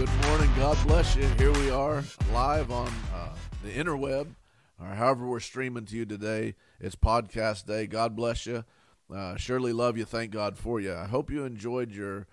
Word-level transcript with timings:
Good 0.00 0.26
morning. 0.28 0.50
God 0.56 0.78
bless 0.86 1.14
you. 1.14 1.26
Here 1.36 1.52
we 1.52 1.70
are 1.70 2.02
live 2.32 2.70
on 2.70 2.88
uh, 3.14 3.34
the 3.62 3.70
interweb, 3.70 4.28
or 4.80 4.86
however 4.86 5.28
we're 5.28 5.40
streaming 5.40 5.84
to 5.84 5.94
you 5.94 6.06
today. 6.06 6.54
It's 6.80 6.96
podcast 6.96 7.66
day. 7.66 7.86
God 7.86 8.16
bless 8.16 8.46
you. 8.46 8.64
Uh, 9.14 9.36
surely 9.36 9.74
love 9.74 9.98
you. 9.98 10.06
Thank 10.06 10.30
God 10.30 10.56
for 10.56 10.80
you. 10.80 10.94
I 10.94 11.04
hope 11.04 11.30
you 11.30 11.44
enjoyed 11.44 11.92
your 11.92 12.26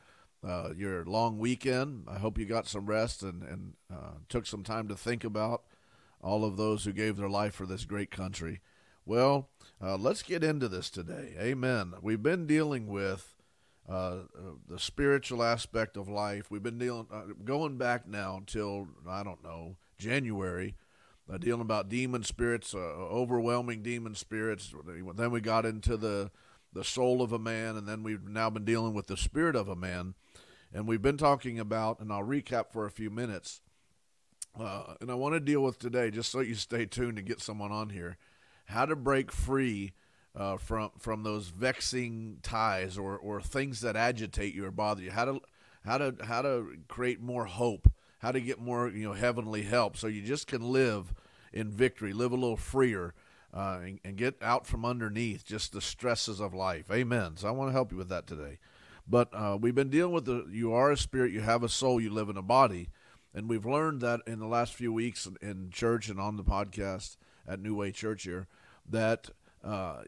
uh, 0.48 0.70
your 0.78 1.04
long 1.04 1.40
weekend. 1.40 2.06
I 2.08 2.20
hope 2.20 2.38
you 2.38 2.46
got 2.46 2.68
some 2.68 2.86
rest 2.86 3.22
and 3.22 3.44
and 3.44 3.74
uh, 3.94 4.12
took 4.30 4.46
some 4.46 4.64
time 4.64 4.88
to 4.88 4.96
think 4.96 5.26
about 5.26 5.64
all 6.22 6.46
of 6.46 6.56
those 6.56 6.86
who 6.86 6.94
gave 6.94 7.18
their 7.18 7.28
life 7.30 7.54
for 7.54 7.66
this 7.66 7.84
great 7.84 8.12
country. 8.12 8.62
Well, 9.06 9.50
uh, 9.84 9.98
let's 9.98 10.24
get 10.24 10.42
into 10.42 10.70
this 10.70 10.90
today. 10.90 11.36
Amen. 11.38 11.96
We've 12.02 12.24
been 12.24 12.48
dealing 12.48 12.88
with 12.88 13.36
uh, 13.90 14.18
the 14.68 14.80
spiritual 14.80 15.44
aspect 15.44 15.96
of 15.96 16.10
life. 16.10 16.52
We've 16.52 16.64
been 16.64 16.78
dealing, 16.78 17.08
uh, 17.12 17.34
going 17.44 17.78
back 17.78 18.08
now 18.08 18.38
until 18.38 18.88
I 19.08 19.24
don't 19.24 19.44
know 19.44 19.78
January, 19.98 20.76
uh, 21.32 21.38
dealing 21.38 21.62
about 21.62 21.90
demon 21.90 22.24
spirits, 22.24 22.74
uh, 22.74 22.78
overwhelming 22.78 23.84
demon 23.84 24.16
spirits. 24.16 24.74
Then 25.16 25.32
we 25.32 25.42
got 25.42 25.66
into 25.66 25.98
the 25.98 26.32
the 26.74 26.84
soul 26.84 27.22
of 27.22 27.32
a 27.32 27.40
man, 27.40 27.78
and 27.78 27.88
then 27.88 28.04
we've 28.04 28.28
now 28.28 28.50
been 28.50 28.66
dealing 28.66 28.94
with 28.94 29.08
the 29.08 29.18
spirit 29.18 29.56
of 29.56 29.70
a 29.70 29.76
man, 29.76 30.14
and 30.74 30.86
we've 30.86 31.02
been 31.02 31.18
talking 31.18 31.58
about. 31.60 32.00
And 32.00 32.12
I'll 32.12 32.24
recap 32.24 32.72
for 32.72 32.86
a 32.86 32.92
few 32.92 33.10
minutes. 33.10 33.62
Uh, 34.60 34.96
and 35.00 35.10
I 35.10 35.16
want 35.16 35.34
to 35.34 35.40
deal 35.40 35.62
with 35.62 35.80
today, 35.80 36.12
just 36.12 36.32
so 36.32 36.40
you 36.40 36.56
stay 36.56 36.86
tuned 36.86 37.16
to 37.18 37.22
get 37.22 37.42
someone 37.42 37.72
on 37.72 37.90
here, 37.90 38.18
how 38.66 38.86
to 38.86 38.96
break 38.96 39.32
free 39.32 39.94
uh, 40.38 40.58
from 40.58 40.92
from 41.00 41.24
those 41.24 41.48
vexing 41.48 42.38
ties 42.44 42.98
or, 42.98 43.18
or 43.18 43.42
things 43.42 43.82
that 43.82 43.96
agitate 43.96 44.54
you 44.54 44.66
or 44.66 44.72
bother 44.72 45.02
you. 45.02 45.12
How 45.12 45.26
to 45.26 45.42
how 45.84 45.98
to 45.98 46.16
how 46.24 46.44
to 46.44 46.78
create 46.88 47.20
more 47.20 47.46
hope. 47.46 47.92
How 48.20 48.32
to 48.32 48.40
get 48.40 48.60
more 48.60 48.90
you 48.90 49.08
know 49.08 49.14
heavenly 49.14 49.64
help 49.64 49.98
so 49.98 50.08
you 50.08 50.22
just 50.22 50.48
can 50.48 50.72
live 50.72 51.14
in 51.52 51.72
victory, 51.72 52.14
live 52.14 52.32
a 52.32 52.36
little 52.36 52.58
freer, 52.58 53.14
uh, 53.54 53.80
and, 53.84 54.00
and 54.04 54.16
get 54.16 54.36
out 54.42 54.68
from 54.68 54.86
underneath 54.86 55.46
just 55.46 55.74
the 55.74 55.82
stresses 55.82 56.40
of 56.40 56.54
life. 56.54 56.92
Amen. 56.92 57.38
So 57.38 57.48
I 57.48 57.52
want 57.52 57.70
to 57.70 57.74
help 57.74 57.92
you 57.92 57.98
with 57.98 58.10
that 58.10 58.28
today. 58.28 58.60
But 59.08 59.30
uh, 59.34 59.58
we've 59.60 59.76
been 59.76 59.90
dealing 59.90 60.14
with 60.14 60.26
the 60.26 60.46
you 60.52 60.74
are 60.74 60.92
a 60.92 60.98
spirit, 60.98 61.32
you 61.32 61.42
have 61.42 61.64
a 61.64 61.70
soul, 61.70 62.00
you 62.00 62.12
live 62.12 62.30
in 62.30 62.38
a 62.38 62.44
body. 62.44 62.90
And 63.34 63.48
we've 63.48 63.66
learned 63.66 64.02
that 64.02 64.22
in 64.26 64.40
the 64.40 64.48
last 64.48 64.74
few 64.74 64.92
weeks 64.92 65.28
in 65.42 65.70
church 65.72 66.10
and 66.10 66.20
on 66.20 66.38
the 66.38 66.44
podcast 66.44 67.18
at 67.48 67.60
New 67.60 67.76
Way 67.76 67.92
Church 67.92 68.24
here 68.24 68.48
that 68.90 69.30
uh, 69.64 70.04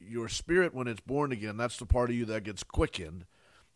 your 0.00 0.28
spirit, 0.28 0.74
when 0.74 0.86
it's 0.86 1.00
born 1.00 1.32
again, 1.32 1.56
that's 1.56 1.78
the 1.78 1.86
part 1.86 2.10
of 2.10 2.16
you 2.16 2.24
that 2.26 2.44
gets 2.44 2.62
quickened, 2.62 3.26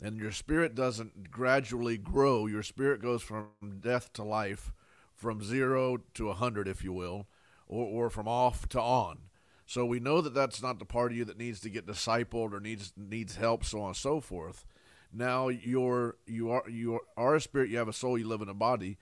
and 0.03 0.17
your 0.19 0.33
spirit 0.33 0.75
doesn't 0.75 1.31
gradually 1.31 1.99
grow. 1.99 2.47
Your 2.47 2.63
spirit 2.63 3.03
goes 3.03 3.23
from 3.23 3.49
death 3.81 4.13
to 4.15 4.23
life, 4.23 4.73
from 5.15 5.43
zero 5.43 5.99
to 6.15 6.31
a 6.31 6.35
hundred, 6.35 6.69
if 6.69 6.85
you 6.85 6.93
will, 6.93 7.27
or, 7.67 8.07
or 8.07 8.11
from 8.11 8.29
off 8.29 8.69
to 8.71 8.81
on. 8.81 9.19
So 9.67 9.85
we 9.85 10.01
know 10.01 10.23
that 10.23 10.33
that's 10.33 10.63
not 10.63 10.79
the 10.79 10.87
part 10.87 11.13
of 11.13 11.19
you 11.19 11.27
that 11.27 11.37
needs 11.37 11.61
to 11.61 11.69
get 11.69 11.87
discipled 11.87 12.55
or 12.55 12.61
needs 12.61 12.93
needs 12.97 13.37
help, 13.37 13.65
so 13.65 13.83
on 13.83 13.89
and 13.89 13.97
so 13.97 14.21
forth. 14.21 14.65
Now 15.13 15.49
you're 15.49 16.17
you 16.27 16.51
are 16.51 16.65
you 16.69 17.01
are 17.19 17.35
a 17.35 17.41
spirit. 17.41 17.69
You 17.69 17.77
have 17.77 17.89
a 17.89 17.93
soul. 17.93 18.17
You 18.17 18.27
live 18.27 18.41
in 18.41 18.49
a 18.49 18.55
body. 18.55 18.97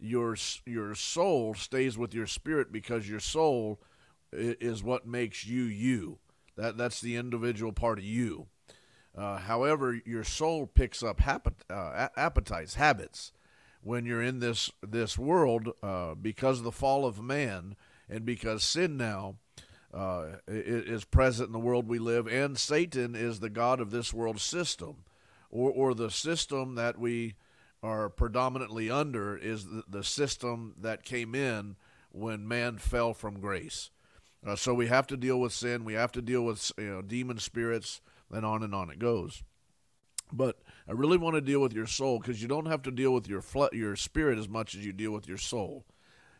Your 0.00 0.36
your 0.64 0.94
soul 0.94 1.52
stays 1.52 1.98
with 1.98 2.14
your 2.14 2.26
spirit 2.26 2.72
because 2.72 3.08
your 3.08 3.20
soul 3.20 3.78
is 4.36 4.82
what 4.82 5.06
makes 5.06 5.46
you 5.46 5.62
you. 5.64 6.18
That 6.56 6.76
that's 6.76 7.00
the 7.00 7.16
individual 7.16 7.72
part 7.72 7.98
of 7.98 8.04
you. 8.04 8.46
Uh, 9.16 9.38
however, 9.38 9.98
your 10.04 10.24
soul 10.24 10.66
picks 10.66 11.02
up 11.02 11.20
uh, 11.26 12.08
appetites, 12.16 12.74
habits, 12.74 13.32
when 13.82 14.04
you're 14.04 14.22
in 14.22 14.40
this 14.40 14.70
this 14.86 15.16
world 15.16 15.70
uh, 15.82 16.14
because 16.14 16.58
of 16.58 16.64
the 16.64 16.72
fall 16.72 17.06
of 17.06 17.22
man 17.22 17.76
and 18.08 18.24
because 18.24 18.62
sin 18.62 18.96
now 18.96 19.36
uh, 19.94 20.26
is 20.46 21.04
present 21.04 21.46
in 21.46 21.52
the 21.52 21.58
world 21.58 21.88
we 21.88 21.98
live, 21.98 22.26
and 22.26 22.58
Satan 22.58 23.14
is 23.14 23.40
the 23.40 23.50
god 23.50 23.80
of 23.80 23.90
this 23.90 24.12
world 24.12 24.40
system, 24.40 25.04
or 25.50 25.70
or 25.70 25.94
the 25.94 26.10
system 26.10 26.74
that 26.74 26.98
we 26.98 27.36
are 27.82 28.08
predominantly 28.08 28.90
under 28.90 29.36
is 29.36 29.66
the, 29.66 29.84
the 29.88 30.04
system 30.04 30.74
that 30.78 31.04
came 31.04 31.34
in 31.34 31.76
when 32.10 32.48
man 32.48 32.78
fell 32.78 33.14
from 33.14 33.40
grace. 33.40 33.90
Uh, 34.46 34.54
so 34.54 34.72
we 34.72 34.86
have 34.86 35.06
to 35.08 35.16
deal 35.16 35.40
with 35.40 35.52
sin. 35.52 35.84
We 35.84 35.94
have 35.94 36.12
to 36.12 36.22
deal 36.22 36.42
with 36.42 36.70
you 36.78 36.84
know 36.84 37.02
demon 37.02 37.38
spirits, 37.38 38.00
and 38.30 38.46
on 38.46 38.62
and 38.62 38.74
on 38.74 38.90
it 38.90 38.98
goes. 38.98 39.42
But 40.32 40.60
I 40.88 40.92
really 40.92 41.18
want 41.18 41.34
to 41.34 41.40
deal 41.40 41.60
with 41.60 41.72
your 41.72 41.86
soul 41.86 42.18
because 42.18 42.40
you 42.42 42.48
don't 42.48 42.66
have 42.66 42.82
to 42.82 42.90
deal 42.90 43.12
with 43.12 43.28
your 43.28 43.40
fle- 43.40 43.68
your 43.72 43.96
spirit 43.96 44.38
as 44.38 44.48
much 44.48 44.74
as 44.74 44.86
you 44.86 44.92
deal 44.92 45.12
with 45.12 45.28
your 45.28 45.38
soul. 45.38 45.84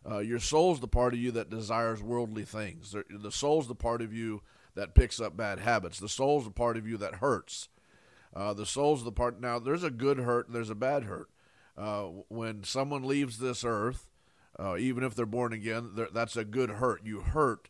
Uh, 0.08 0.18
your 0.18 0.38
soul's 0.38 0.78
the 0.78 0.88
part 0.88 1.14
of 1.14 1.18
you 1.18 1.32
that 1.32 1.50
desires 1.50 2.00
worldly 2.00 2.44
things. 2.44 2.92
The, 2.92 3.04
the 3.10 3.32
soul's 3.32 3.66
the 3.66 3.74
part 3.74 4.00
of 4.00 4.12
you 4.12 4.42
that 4.76 4.94
picks 4.94 5.20
up 5.20 5.36
bad 5.36 5.58
habits. 5.58 5.98
The 5.98 6.08
soul's 6.08 6.44
the 6.44 6.50
part 6.50 6.76
of 6.76 6.86
you 6.86 6.96
that 6.98 7.16
hurts. 7.16 7.68
Uh, 8.34 8.52
the 8.52 8.66
soul's 8.66 9.02
the 9.02 9.10
part. 9.10 9.40
Now, 9.40 9.58
there's 9.58 9.82
a 9.82 9.90
good 9.90 10.18
hurt 10.18 10.46
and 10.46 10.54
there's 10.54 10.70
a 10.70 10.76
bad 10.76 11.04
hurt. 11.04 11.28
Uh, 11.76 12.04
when 12.28 12.62
someone 12.62 13.02
leaves 13.02 13.38
this 13.38 13.64
earth, 13.64 14.06
uh, 14.58 14.76
even 14.76 15.02
if 15.02 15.14
they're 15.14 15.26
born 15.26 15.52
again, 15.52 15.90
that's 16.12 16.36
a 16.36 16.44
good 16.44 16.70
hurt. 16.70 17.00
You 17.04 17.20
hurt 17.20 17.68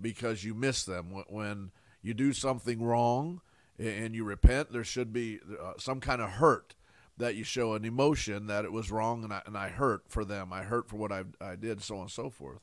because 0.00 0.44
you 0.44 0.54
miss 0.54 0.84
them. 0.84 1.24
When 1.28 1.70
you 2.02 2.14
do 2.14 2.32
something 2.32 2.82
wrong 2.82 3.40
and 3.78 4.14
you 4.14 4.24
repent, 4.24 4.72
there 4.72 4.84
should 4.84 5.12
be 5.12 5.40
uh, 5.60 5.74
some 5.78 6.00
kind 6.00 6.20
of 6.20 6.30
hurt 6.30 6.74
that 7.16 7.36
you 7.36 7.44
show 7.44 7.74
an 7.74 7.84
emotion 7.84 8.46
that 8.48 8.64
it 8.64 8.72
was 8.72 8.90
wrong 8.90 9.22
and 9.24 9.32
I, 9.32 9.42
and 9.46 9.56
I 9.56 9.68
hurt 9.68 10.04
for 10.08 10.24
them. 10.24 10.52
I 10.52 10.62
hurt 10.62 10.88
for 10.88 10.96
what 10.96 11.12
I, 11.12 11.24
I 11.40 11.56
did, 11.56 11.82
so 11.82 11.96
on 11.96 12.02
and 12.02 12.10
so 12.10 12.28
forth. 12.28 12.60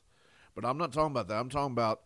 But 0.54 0.64
I'm 0.64 0.76
not 0.76 0.92
talking 0.92 1.12
about 1.12 1.28
that. 1.28 1.38
I'm 1.38 1.48
talking 1.48 1.72
about 1.72 2.02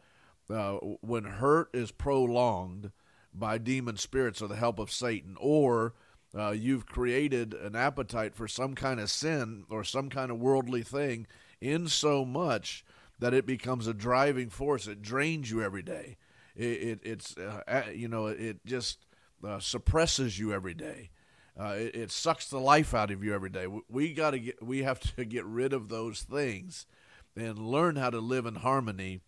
uh, 0.48 0.74
when 1.00 1.24
hurt 1.24 1.70
is 1.74 1.90
prolonged 1.90 2.92
by 3.34 3.58
demon 3.58 3.96
spirits 3.96 4.40
or 4.40 4.48
the 4.48 4.56
help 4.56 4.78
of 4.78 4.92
Satan, 4.92 5.36
or 5.40 5.94
uh, 6.36 6.50
you've 6.50 6.86
created 6.86 7.54
an 7.54 7.74
appetite 7.74 8.34
for 8.34 8.46
some 8.46 8.74
kind 8.74 9.00
of 9.00 9.10
sin 9.10 9.64
or 9.68 9.82
some 9.82 10.08
kind 10.08 10.30
of 10.30 10.38
worldly 10.38 10.82
thing 10.82 11.26
in 11.60 11.88
so 11.88 12.24
much 12.24 12.84
that 13.18 13.34
it 13.34 13.46
becomes 13.46 13.86
a 13.86 13.94
driving 13.94 14.50
force. 14.50 14.86
It 14.86 15.02
drains 15.02 15.50
you 15.50 15.62
every 15.62 15.82
day. 15.82 16.16
It, 16.54 16.64
it 16.64 17.00
it's 17.02 17.36
uh, 17.36 17.84
you 17.94 18.08
know 18.08 18.26
it 18.26 18.64
just 18.64 19.06
uh, 19.44 19.58
suppresses 19.60 20.38
you 20.38 20.52
every 20.52 20.74
day. 20.74 21.10
Uh, 21.58 21.74
it, 21.78 21.96
it, 21.96 22.10
sucks 22.10 22.50
the 22.50 22.60
life 22.60 22.92
out 22.92 23.10
of 23.10 23.24
you 23.24 23.34
every 23.34 23.48
day. 23.48 23.66
We, 23.66 23.80
we 23.88 24.14
got 24.14 24.32
to 24.32 24.38
get 24.38 24.62
we 24.62 24.82
have 24.82 25.00
to 25.16 25.24
get 25.26 25.44
rid 25.44 25.72
of 25.72 25.88
those 25.88 26.22
things 26.22 26.86
and 27.34 27.58
learn 27.58 27.96
how 27.96 28.10
to 28.10 28.20
live 28.20 28.46
in 28.46 28.56
harmony 28.56 29.20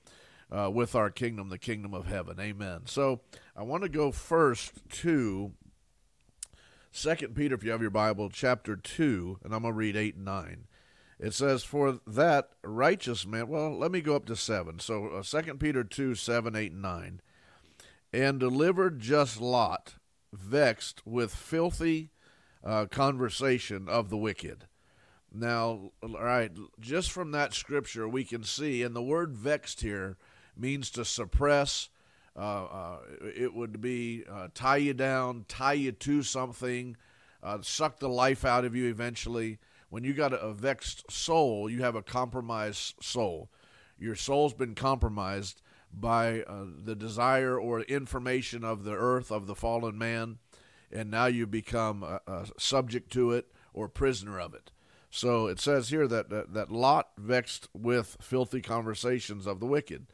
uh, 0.50 0.70
with 0.70 0.94
our 0.94 1.10
kingdom, 1.10 1.48
the 1.48 1.58
kingdom 1.58 1.94
of 1.94 2.06
heaven. 2.06 2.38
Amen. 2.40 2.82
So 2.86 3.20
I 3.56 3.62
want 3.62 3.82
to 3.82 3.88
go 3.88 4.12
first 4.12 4.72
to 5.00 5.52
Second 6.90 7.34
Peter, 7.34 7.54
if 7.54 7.62
you 7.62 7.70
have 7.70 7.82
your 7.82 7.90
Bible, 7.90 8.30
chapter 8.30 8.74
two, 8.74 9.38
and 9.44 9.54
I'm 9.54 9.62
gonna 9.62 9.74
read 9.74 9.96
eight 9.96 10.16
and 10.16 10.24
nine. 10.24 10.66
It 11.18 11.34
says, 11.34 11.64
For 11.64 11.98
that 12.06 12.50
righteous 12.62 13.26
man, 13.26 13.48
well, 13.48 13.76
let 13.76 13.90
me 13.90 14.00
go 14.00 14.14
up 14.14 14.26
to 14.26 14.36
7. 14.36 14.78
So 14.78 15.08
uh, 15.08 15.22
2 15.22 15.54
Peter 15.54 15.82
2 15.82 16.14
7, 16.14 16.54
8, 16.54 16.72
and 16.72 16.82
9. 16.82 17.20
And 18.12 18.40
delivered 18.40 19.00
just 19.00 19.40
Lot, 19.40 19.94
vexed 20.32 21.06
with 21.06 21.34
filthy 21.34 22.10
uh, 22.64 22.86
conversation 22.86 23.88
of 23.88 24.08
the 24.08 24.16
wicked. 24.16 24.66
Now, 25.32 25.92
all 26.02 26.22
right, 26.22 26.50
just 26.80 27.10
from 27.10 27.32
that 27.32 27.52
scripture, 27.52 28.08
we 28.08 28.24
can 28.24 28.44
see, 28.44 28.82
and 28.82 28.96
the 28.96 29.02
word 29.02 29.36
vexed 29.36 29.82
here 29.82 30.16
means 30.56 30.90
to 30.92 31.04
suppress. 31.04 31.90
Uh, 32.34 32.64
uh, 32.64 32.98
it 33.36 33.52
would 33.52 33.80
be 33.80 34.24
uh, 34.30 34.48
tie 34.54 34.76
you 34.76 34.94
down, 34.94 35.44
tie 35.48 35.74
you 35.74 35.92
to 35.92 36.22
something, 36.22 36.96
uh, 37.42 37.58
suck 37.62 37.98
the 37.98 38.08
life 38.08 38.44
out 38.44 38.64
of 38.64 38.74
you 38.74 38.86
eventually 38.86 39.58
when 39.90 40.04
you 40.04 40.12
got 40.12 40.32
a, 40.32 40.52
vexed 40.52 41.10
soul, 41.10 41.70
you 41.70 41.82
have 41.82 41.94
a 41.94 42.02
compromised 42.02 42.94
soul. 43.00 43.50
Your 43.98 44.14
soul's 44.14 44.54
been 44.54 44.74
compromised 44.74 45.62
by 45.92 46.42
uh, 46.42 46.64
the 46.84 46.94
desire 46.94 47.58
or 47.58 47.80
information 47.82 48.64
of 48.64 48.84
the 48.84 48.92
earth, 48.92 49.30
of 49.30 49.46
the 49.46 49.54
fallen 49.54 49.96
man, 49.96 50.38
and 50.92 51.10
now 51.10 51.26
you 51.26 51.46
become 51.46 52.02
uh, 52.02 52.18
uh, 52.26 52.44
subject 52.58 53.10
to 53.12 53.32
it 53.32 53.46
or 53.72 53.88
prisoner 53.88 54.38
of 54.38 54.54
it. 54.54 54.70
So 55.10 55.46
it 55.46 55.58
says 55.58 55.88
here 55.88 56.06
that, 56.06 56.28
that, 56.28 56.52
that 56.52 56.70
Lot 56.70 57.08
vexed 57.16 57.68
with 57.72 58.18
filthy 58.20 58.60
conversations 58.60 59.46
of 59.46 59.58
the 59.58 59.66
wicked. 59.66 60.06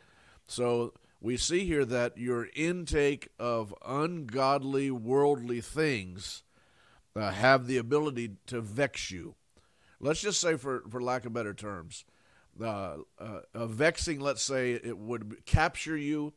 So 0.46 0.94
we 1.20 1.36
see 1.36 1.64
here 1.64 1.84
that 1.84 2.16
your 2.16 2.48
intake 2.54 3.28
of 3.38 3.74
ungodly, 3.84 4.92
worldly 4.92 5.60
things 5.60 6.44
uh, 7.16 7.32
have 7.32 7.66
the 7.66 7.76
ability 7.76 8.36
to 8.46 8.60
vex 8.60 9.10
you 9.10 9.34
let's 10.04 10.20
just 10.20 10.40
say 10.40 10.56
for 10.56 10.82
for 10.88 11.02
lack 11.02 11.24
of 11.24 11.32
better 11.32 11.54
terms 11.54 12.04
uh, 12.62 12.96
uh, 13.18 13.40
a 13.52 13.66
vexing 13.66 14.20
let's 14.20 14.42
say 14.42 14.72
it 14.72 14.96
would 14.96 15.44
capture 15.44 15.96
you 15.96 16.32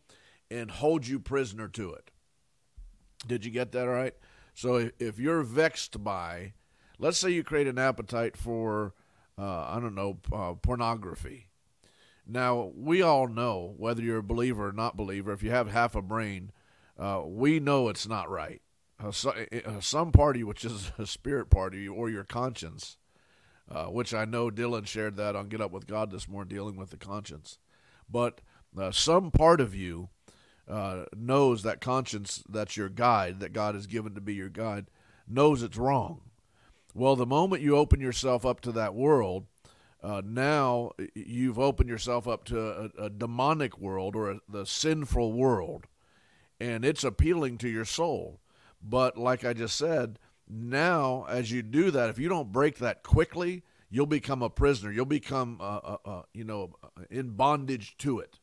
and 0.50 0.72
hold 0.72 1.06
you 1.06 1.19
prisoner 1.19 1.68
to 1.68 1.94
it 1.94 2.12
did 3.28 3.46
you 3.46 3.52
get 3.52 3.72
that 3.72 3.84
right 3.84 4.16
so 4.54 4.90
if, 4.98 5.19
you're 5.19 5.44
vexed 5.44 6.04
by 6.04 6.54
let's 7.00 7.18
say 7.18 7.30
you 7.30 7.44
create 7.44 7.68
an 7.68 7.78
appetite 7.78 8.36
for, 8.36 8.94
uh, 9.38 9.66
I 9.70 9.80
don't 9.80 9.96
know, 9.96 10.18
uh, 10.34 10.54
pornography. 10.54 11.50
Now, 12.25 12.72
we 12.75 13.02
all 13.02 13.28
know, 13.28 13.74
whether 13.78 14.02
you're 14.02 14.18
a 14.18 14.24
believer 14.24 14.68
or 14.68 14.74
not 14.74 14.98
believer, 14.98 15.31
if 15.31 15.44
you 15.44 15.52
have 15.52 15.70
half 15.70 15.96
a 15.96 16.02
brain, 16.02 16.52
uh, 17.00 17.22
we 17.25 17.60
know 17.60 17.88
it's 17.88 18.08
not 18.08 18.30
right. 18.30 18.62
Uh, 19.02 19.12
so, 19.12 19.31
uh, 19.66 19.80
some 19.80 20.12
party, 20.12 20.44
which 20.44 20.66
is 20.66 20.92
a 20.98 21.06
spirit 21.06 21.50
party, 21.50 21.88
or 21.88 22.10
your 22.10 22.24
conscience, 22.24 22.98
uh, 23.69 23.86
which 23.86 24.14
I 24.14 24.25
know 24.25 24.50
Dylan 24.50 24.88
shared 24.88 25.18
that 25.18 25.36
on 25.36 25.50
Get 25.50 25.62
Up 25.62 25.72
with 25.72 25.88
God 25.88 26.12
this 26.12 26.28
morning, 26.28 26.56
dealing 26.56 26.78
with 26.78 26.90
the 26.90 26.98
conscience. 26.98 27.58
But 28.10 28.42
uh, 28.78 28.92
some 28.92 29.31
part 29.31 29.60
of 29.60 29.75
you 29.75 30.10
uh, 30.68 31.06
knows 31.16 31.64
that 31.64 31.81
conscience 31.81 32.44
that's 32.50 32.78
your 32.78 32.90
guide, 32.90 33.40
that 33.40 33.54
God 33.54 33.75
has 33.75 33.88
given 33.88 34.16
to 34.16 34.22
be 34.22 34.34
your 34.34 34.50
guide, 34.50 34.88
knows 35.28 35.64
it's 35.64 35.78
wrong. 35.78 36.22
Well, 36.94 37.16
the 37.16 37.25
moment 37.25 37.62
you 37.62 37.78
open 37.78 38.00
yourself 38.00 38.46
up 38.46 38.62
to 38.62 38.72
that 38.72 38.96
world, 38.96 39.46
uh, 40.02 40.22
now 40.25 40.92
you've 41.13 41.60
opened 41.60 41.90
yourself 41.90 42.28
up 42.28 42.44
to 42.46 42.90
a, 42.98 43.06
a 43.06 43.10
demonic 43.10 43.78
world 43.78 44.16
or 44.16 44.31
a, 44.31 44.40
the 44.48 44.66
sinful 44.66 45.34
world, 45.34 45.86
and 46.60 46.86
it's 46.86 47.04
appealing 47.04 47.58
to 47.60 47.70
your 47.70 47.86
soul. 47.86 48.40
But 48.81 49.18
like 49.18 49.44
I 49.44 49.54
just 49.54 49.78
said, 49.78 50.20
now 50.50 51.26
as 51.30 51.52
you 51.52 51.62
do 51.62 51.92
that, 51.92 52.10
if 52.10 52.20
you 52.20 52.30
don't 52.30 52.52
break 52.52 52.78
that 52.80 53.04
quickly, 53.04 53.64
you'll 53.90 54.06
become 54.06 54.42
a 54.42 54.50
prisoner. 54.50 54.92
You'll 54.92 55.06
become, 55.06 55.58
uh, 55.60 55.80
uh, 55.84 55.98
uh 56.06 56.22
you 56.34 56.44
know, 56.44 56.74
in 57.10 57.32
bondage 57.32 57.98
to 58.00 58.20
it. 58.20 58.40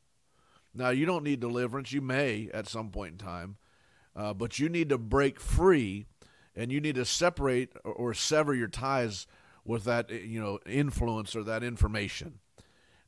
Now 0.74 0.90
you 0.90 1.06
don't 1.06 1.24
need 1.24 1.40
deliverance. 1.40 1.92
You 1.92 2.00
may 2.00 2.50
at 2.52 2.68
some 2.68 2.90
point 2.90 3.12
in 3.12 3.18
time, 3.18 3.56
uh, 4.16 4.34
but 4.34 4.58
you 4.58 4.68
need 4.68 4.88
to 4.88 4.98
break 4.98 5.40
free, 5.40 6.06
and 6.56 6.72
you 6.72 6.80
need 6.80 6.96
to 6.96 7.04
separate 7.04 7.70
or, 7.84 7.92
or 7.92 8.14
sever 8.14 8.54
your 8.54 8.68
ties 8.68 9.26
with 9.64 9.84
that 9.84 10.10
you 10.10 10.40
know 10.40 10.58
influence 10.66 11.36
or 11.36 11.44
that 11.44 11.62
information. 11.62 12.40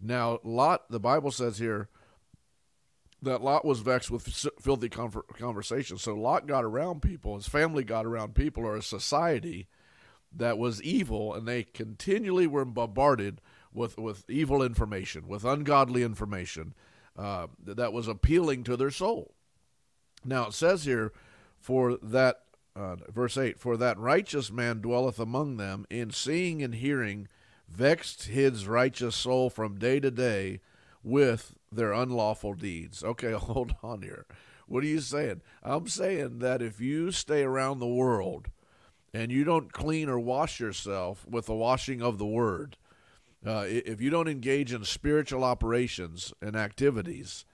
Now, 0.01 0.41
Lot, 0.45 0.91
the 0.91 1.01
Bible 1.01 1.31
says 1.31 1.59
here 1.59 1.89
that 3.23 3.43
Lot 3.43 3.65
was 3.65 3.81
vexed 3.81 4.11
with 4.11 4.27
filthy 4.61 4.89
conversation. 4.89 5.99
So 5.99 6.15
Lot 6.15 6.47
got 6.47 6.65
around 6.65 7.03
people, 7.03 7.37
his 7.37 7.49
family 7.49 7.85
got 7.85 8.07
around 8.07 8.35
people, 8.35 8.65
or 8.65 8.77
a 8.77 8.83
society 8.83 9.69
that 10.35 10.59
was 10.59 10.83
evil, 10.83 11.35
and 11.35 11.49
they 11.49 11.63
continually 11.63 12.47
were 12.47 12.65
bombarded 12.65 13.41
with, 13.73 13.99
with 13.99 14.29
evil 14.29 14.63
information, 14.63 15.29
with 15.29 15.45
ungodly 15.45 16.03
information 16.03 16.75
uh, 17.17 17.47
that 17.65 17.93
was 17.93 18.09
appealing 18.09 18.65
to 18.65 18.77
their 18.77 18.91
soul. 18.91 19.35
Now 20.25 20.49
it 20.49 20.55
says 20.55 20.85
here, 20.85 21.13
for 21.59 21.97
that 22.03 22.43
uh, 22.77 22.97
verse 23.09 23.39
8 23.39 23.59
For 23.59 23.77
that 23.77 23.99
righteous 23.99 24.53
man 24.53 24.81
dwelleth 24.81 25.19
among 25.19 25.57
them, 25.57 25.87
in 25.89 26.11
seeing 26.11 26.63
and 26.63 26.75
hearing, 26.75 27.29
vexed 27.69 28.25
his 28.25 28.69
righteous 28.69 29.17
soul 29.17 29.51
from 29.51 29.79
day 29.79 29.99
to 30.01 30.11
day 30.11 30.61
with 31.03 31.55
their 31.77 31.93
unlawful 31.93 32.55
deeds. 32.55 33.05
Okay, 33.05 33.33
hold 33.33 33.75
on 33.83 34.03
here. 34.03 34.27
What 34.67 34.83
are 34.83 34.89
you 34.89 35.01
saying? 35.01 35.43
I'm 35.63 35.87
saying 35.87 36.41
that 36.41 36.61
if 36.61 36.81
you 36.81 37.13
stay 37.13 37.43
around 37.43 37.79
the 37.79 37.87
world 37.87 38.49
and 39.15 39.31
you 39.31 39.45
don't 39.45 39.73
clean 39.73 40.09
or 40.09 40.19
wash 40.19 40.59
yourself 40.59 41.25
with 41.29 41.47
the 41.47 41.55
washing 41.55 42.03
of 42.03 42.19
the 42.19 42.27
word, 42.27 42.77
uh, 43.47 43.65
if 43.67 44.01
you 44.01 44.11
don't 44.11 44.29
engage 44.29 44.73
in 44.73 44.85
spiritual 44.85 45.45
operations 45.45 46.35
and 46.43 46.57
activities, 46.57 47.45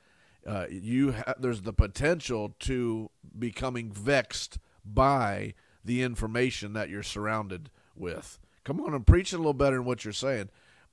uh, 0.46 0.66
you 0.70 1.12
ha- 1.12 1.34
there's 1.38 1.62
the 1.62 1.72
potential 1.72 2.54
to 2.60 3.10
becoming 3.38 3.92
vexed 3.92 4.58
by 4.84 5.52
the 5.84 6.02
information 6.02 6.72
that 6.72 6.88
you're 6.88 7.02
surrounded 7.02 7.70
with. 7.94 8.38
Come 8.64 8.80
on, 8.80 8.94
I'm 8.94 9.04
preaching 9.04 9.38
a 9.38 9.40
little 9.40 9.52
better 9.52 9.76
than 9.76 9.84
what 9.84 10.04
you're 10.04 10.12
saying. 10.12 10.48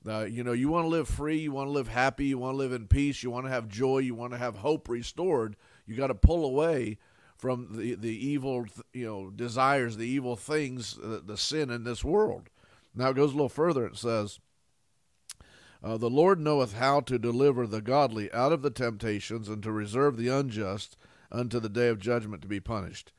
Uh, 0.06 0.24
you 0.24 0.42
know, 0.42 0.52
you 0.52 0.68
want 0.70 0.84
to 0.84 0.88
live 0.88 1.08
free, 1.08 1.38
you 1.38 1.52
want 1.52 1.68
to 1.68 1.72
live 1.72 1.88
happy, 1.88 2.26
you 2.26 2.38
want 2.38 2.54
to 2.54 2.58
live 2.58 2.72
in 2.72 2.86
peace, 2.86 3.22
you 3.22 3.30
want 3.30 3.44
to 3.44 3.52
have 3.52 3.68
joy, 3.68 3.98
you 3.98 4.14
want 4.14 4.32
to 4.32 4.38
have 4.38 4.56
hope 4.56 4.88
restored. 4.88 5.56
You 5.86 5.94
got 5.94 6.06
to 6.06 6.14
pull 6.14 6.44
away 6.44 6.98
from 7.36 7.76
the 7.76 7.94
the 7.94 8.26
evil, 8.26 8.66
you 8.92 9.06
know, 9.06 9.30
desires, 9.30 9.96
the 9.96 10.06
evil 10.06 10.36
things, 10.36 10.98
uh, 10.98 11.20
the 11.24 11.36
sin 11.36 11.70
in 11.70 11.84
this 11.84 12.04
world. 12.04 12.48
Now 12.94 13.10
it 13.10 13.16
goes 13.16 13.30
a 13.30 13.34
little 13.34 13.48
further. 13.48 13.86
It 13.86 13.96
says, 13.96 14.40
uh, 15.82 15.96
"The 15.96 16.10
Lord 16.10 16.40
knoweth 16.40 16.74
how 16.74 17.00
to 17.00 17.18
deliver 17.18 17.66
the 17.66 17.82
godly 17.82 18.32
out 18.32 18.52
of 18.52 18.62
the 18.62 18.70
temptations, 18.70 19.48
and 19.48 19.62
to 19.62 19.72
reserve 19.72 20.16
the 20.16 20.28
unjust 20.28 20.96
unto 21.30 21.60
the 21.60 21.68
day 21.68 21.88
of 21.88 21.98
judgment 21.98 22.40
to 22.42 22.48
be 22.48 22.60
punished." 22.60 23.12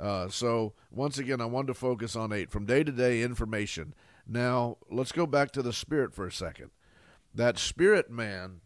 Uh, 0.00 0.28
so 0.28 0.72
once 0.90 1.18
again, 1.18 1.40
I 1.40 1.46
wanted 1.46 1.68
to 1.68 1.74
focus 1.74 2.16
on 2.16 2.32
eight 2.32 2.50
from 2.50 2.66
day 2.66 2.84
to 2.84 2.92
day 2.92 3.22
information. 3.22 3.94
Now 4.26 4.78
let's 4.90 5.12
go 5.12 5.26
back 5.26 5.50
to 5.52 5.62
the 5.62 5.72
spirit 5.72 6.14
for 6.14 6.26
a 6.26 6.32
second. 6.32 6.70
That 7.34 7.58
spirit 7.58 8.10
man 8.10 8.60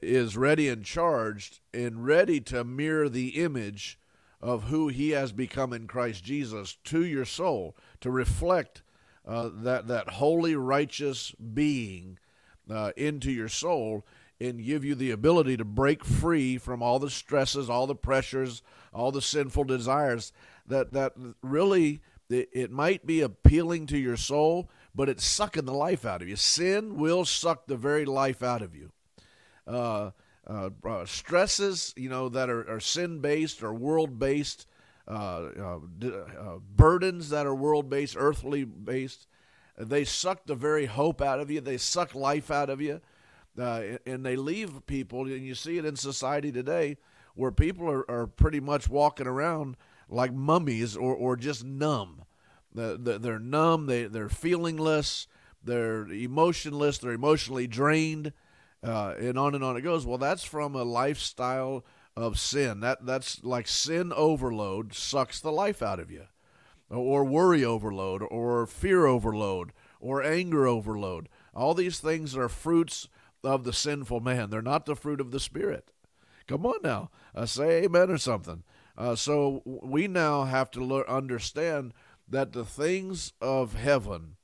is 0.00 0.36
ready 0.36 0.68
and 0.68 0.84
charged 0.84 1.60
and 1.72 2.04
ready 2.04 2.40
to 2.40 2.64
mirror 2.64 3.08
the 3.08 3.40
image 3.42 3.98
of 4.40 4.64
who 4.64 4.88
he 4.88 5.10
has 5.10 5.32
become 5.32 5.72
in 5.72 5.86
Christ 5.86 6.24
Jesus 6.24 6.76
to 6.84 7.04
your 7.04 7.24
soul 7.24 7.76
to 8.00 8.10
reflect 8.10 8.82
uh, 9.26 9.50
that 9.52 9.86
that 9.86 10.10
holy 10.10 10.56
righteous 10.56 11.32
being 11.32 12.18
uh, 12.68 12.90
into 12.96 13.30
your 13.30 13.48
soul 13.48 14.04
and 14.40 14.64
give 14.64 14.84
you 14.84 14.96
the 14.96 15.12
ability 15.12 15.56
to 15.56 15.64
break 15.64 16.04
free 16.04 16.58
from 16.58 16.82
all 16.82 16.98
the 16.98 17.10
stresses, 17.10 17.70
all 17.70 17.86
the 17.86 17.94
pressures, 17.94 18.62
all 18.92 19.12
the 19.12 19.22
sinful 19.22 19.62
desires 19.64 20.32
that 20.66 20.92
that 20.92 21.12
really 21.42 22.00
it, 22.28 22.48
it 22.52 22.70
might 22.72 23.06
be 23.06 23.20
appealing 23.20 23.86
to 23.86 23.98
your 23.98 24.16
soul, 24.16 24.68
but 24.94 25.08
it's 25.08 25.24
sucking 25.24 25.64
the 25.64 25.72
life 25.72 26.04
out 26.04 26.22
of 26.22 26.28
you. 26.28 26.36
Sin 26.36 26.96
will 26.96 27.24
suck 27.24 27.66
the 27.66 27.76
very 27.76 28.04
life 28.04 28.42
out 28.42 28.62
of 28.62 28.74
you. 28.74 28.90
Uh, 29.66 30.10
uh, 30.46 30.70
stresses, 31.04 31.94
you 31.96 32.08
know, 32.08 32.28
that 32.28 32.50
are, 32.50 32.68
are 32.68 32.80
sin 32.80 33.20
based 33.20 33.62
or 33.62 33.72
world 33.72 34.18
based, 34.18 34.66
uh, 35.08 35.48
uh, 35.58 35.78
uh, 36.06 36.58
burdens 36.76 37.30
that 37.30 37.46
are 37.46 37.54
world 37.54 37.88
based, 37.88 38.16
earthly 38.18 38.64
based, 38.64 39.26
they 39.78 40.04
suck 40.04 40.46
the 40.46 40.54
very 40.54 40.86
hope 40.86 41.22
out 41.22 41.40
of 41.40 41.50
you. 41.50 41.60
They 41.60 41.78
suck 41.78 42.14
life 42.14 42.50
out 42.50 42.70
of 42.70 42.80
you. 42.80 43.00
and 43.56 44.24
they 44.24 44.36
leave 44.36 44.86
people, 44.86 45.22
and 45.22 45.44
you 45.44 45.54
see 45.54 45.78
it 45.78 45.84
in 45.84 45.96
society 45.96 46.52
today, 46.52 46.98
where 47.34 47.50
people 47.50 47.90
are, 47.90 48.08
are 48.10 48.26
pretty 48.26 48.60
much 48.60 48.88
walking 48.88 49.26
around 49.26 49.76
like 50.08 50.32
mummies 50.32 50.96
or, 50.96 51.14
or 51.14 51.36
just 51.36 51.64
numb. 51.64 52.21
They're 52.74 53.38
numb, 53.38 53.86
they, 53.86 54.04
they're 54.04 54.28
feelingless, 54.28 55.26
they're 55.62 56.06
emotionless, 56.10 56.98
they're 56.98 57.12
emotionally 57.12 57.66
drained, 57.66 58.32
uh, 58.82 59.14
and 59.18 59.38
on 59.38 59.54
and 59.54 59.62
on 59.62 59.76
it 59.76 59.82
goes. 59.82 60.06
Well, 60.06 60.18
that's 60.18 60.44
from 60.44 60.74
a 60.74 60.82
lifestyle 60.82 61.84
of 62.16 62.38
sin. 62.38 62.80
That 62.80 63.04
That's 63.06 63.44
like 63.44 63.68
sin 63.68 64.12
overload 64.14 64.94
sucks 64.94 65.40
the 65.40 65.52
life 65.52 65.82
out 65.82 66.00
of 66.00 66.10
you, 66.10 66.24
or 66.90 67.24
worry 67.24 67.64
overload, 67.64 68.22
or 68.22 68.66
fear 68.66 69.06
overload, 69.06 69.72
or 70.00 70.22
anger 70.22 70.66
overload. 70.66 71.28
All 71.54 71.74
these 71.74 72.00
things 72.00 72.36
are 72.36 72.48
fruits 72.48 73.08
of 73.44 73.64
the 73.64 73.72
sinful 73.72 74.20
man. 74.20 74.50
They're 74.50 74.62
not 74.62 74.86
the 74.86 74.96
fruit 74.96 75.20
of 75.20 75.30
the 75.30 75.40
Spirit. 75.40 75.90
Come 76.46 76.66
on 76.66 76.78
now, 76.82 77.10
uh, 77.34 77.46
say 77.46 77.84
amen 77.84 78.10
or 78.10 78.18
something. 78.18 78.64
Uh, 78.96 79.14
so 79.14 79.62
we 79.64 80.06
now 80.08 80.44
have 80.44 80.70
to 80.72 81.04
understand 81.06 81.94
that 82.28 82.52
the 82.52 82.64
things 82.64 83.32
of 83.40 83.74
heaven, 83.74 84.36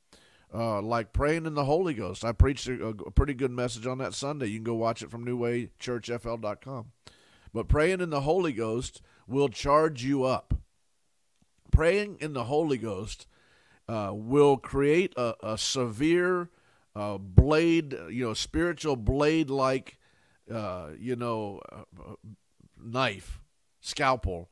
uh, 0.53 0.81
like 0.83 1.13
praying 1.13 1.47
in 1.47 1.55
the 1.55 1.65
Holy 1.65 1.95
Ghost, 1.95 2.25
I 2.25 2.33
preached 2.33 2.69
a, 2.69 2.89
a, 2.89 3.11
pretty 3.11 3.35
good 3.35 3.51
message 3.51 3.87
on 3.87 3.99
that 3.99 4.15
Sunday. 4.15 4.47
You 4.47 4.59
can 4.59 4.65
go 4.65 4.75
watch 4.75 5.03
it 5.03 5.11
from 5.11 5.25
newwaychurchfl.com. 5.25 6.87
But 7.53 7.69
praying 7.69 8.01
in 8.01 8.11
the 8.11 8.23
Holy 8.23 8.53
Ghost 8.53 9.03
will 9.27 9.49
charge 9.49 10.05
you 10.05 10.25
up. 10.25 10.55
Praying 11.71 12.19
in 12.21 12.33
the 12.33 12.45
Holy 12.45 12.79
Ghost 12.79 13.27
uh, 13.89 14.11
will 14.13 14.57
create 14.57 15.15
a, 15.17 15.35
a 15.43 15.59
severe 15.59 16.51
uh, 16.95 17.19
blade, 17.19 17.97
you 18.11 18.25
know, 18.25 18.35
spiritual 18.35 18.97
blade 18.97 19.51
like, 19.51 19.99
uh, 20.53 20.89
you 20.99 21.17
know, 21.17 21.61
uh, 21.73 22.15
knife 22.77 23.41
scalpel 23.81 24.51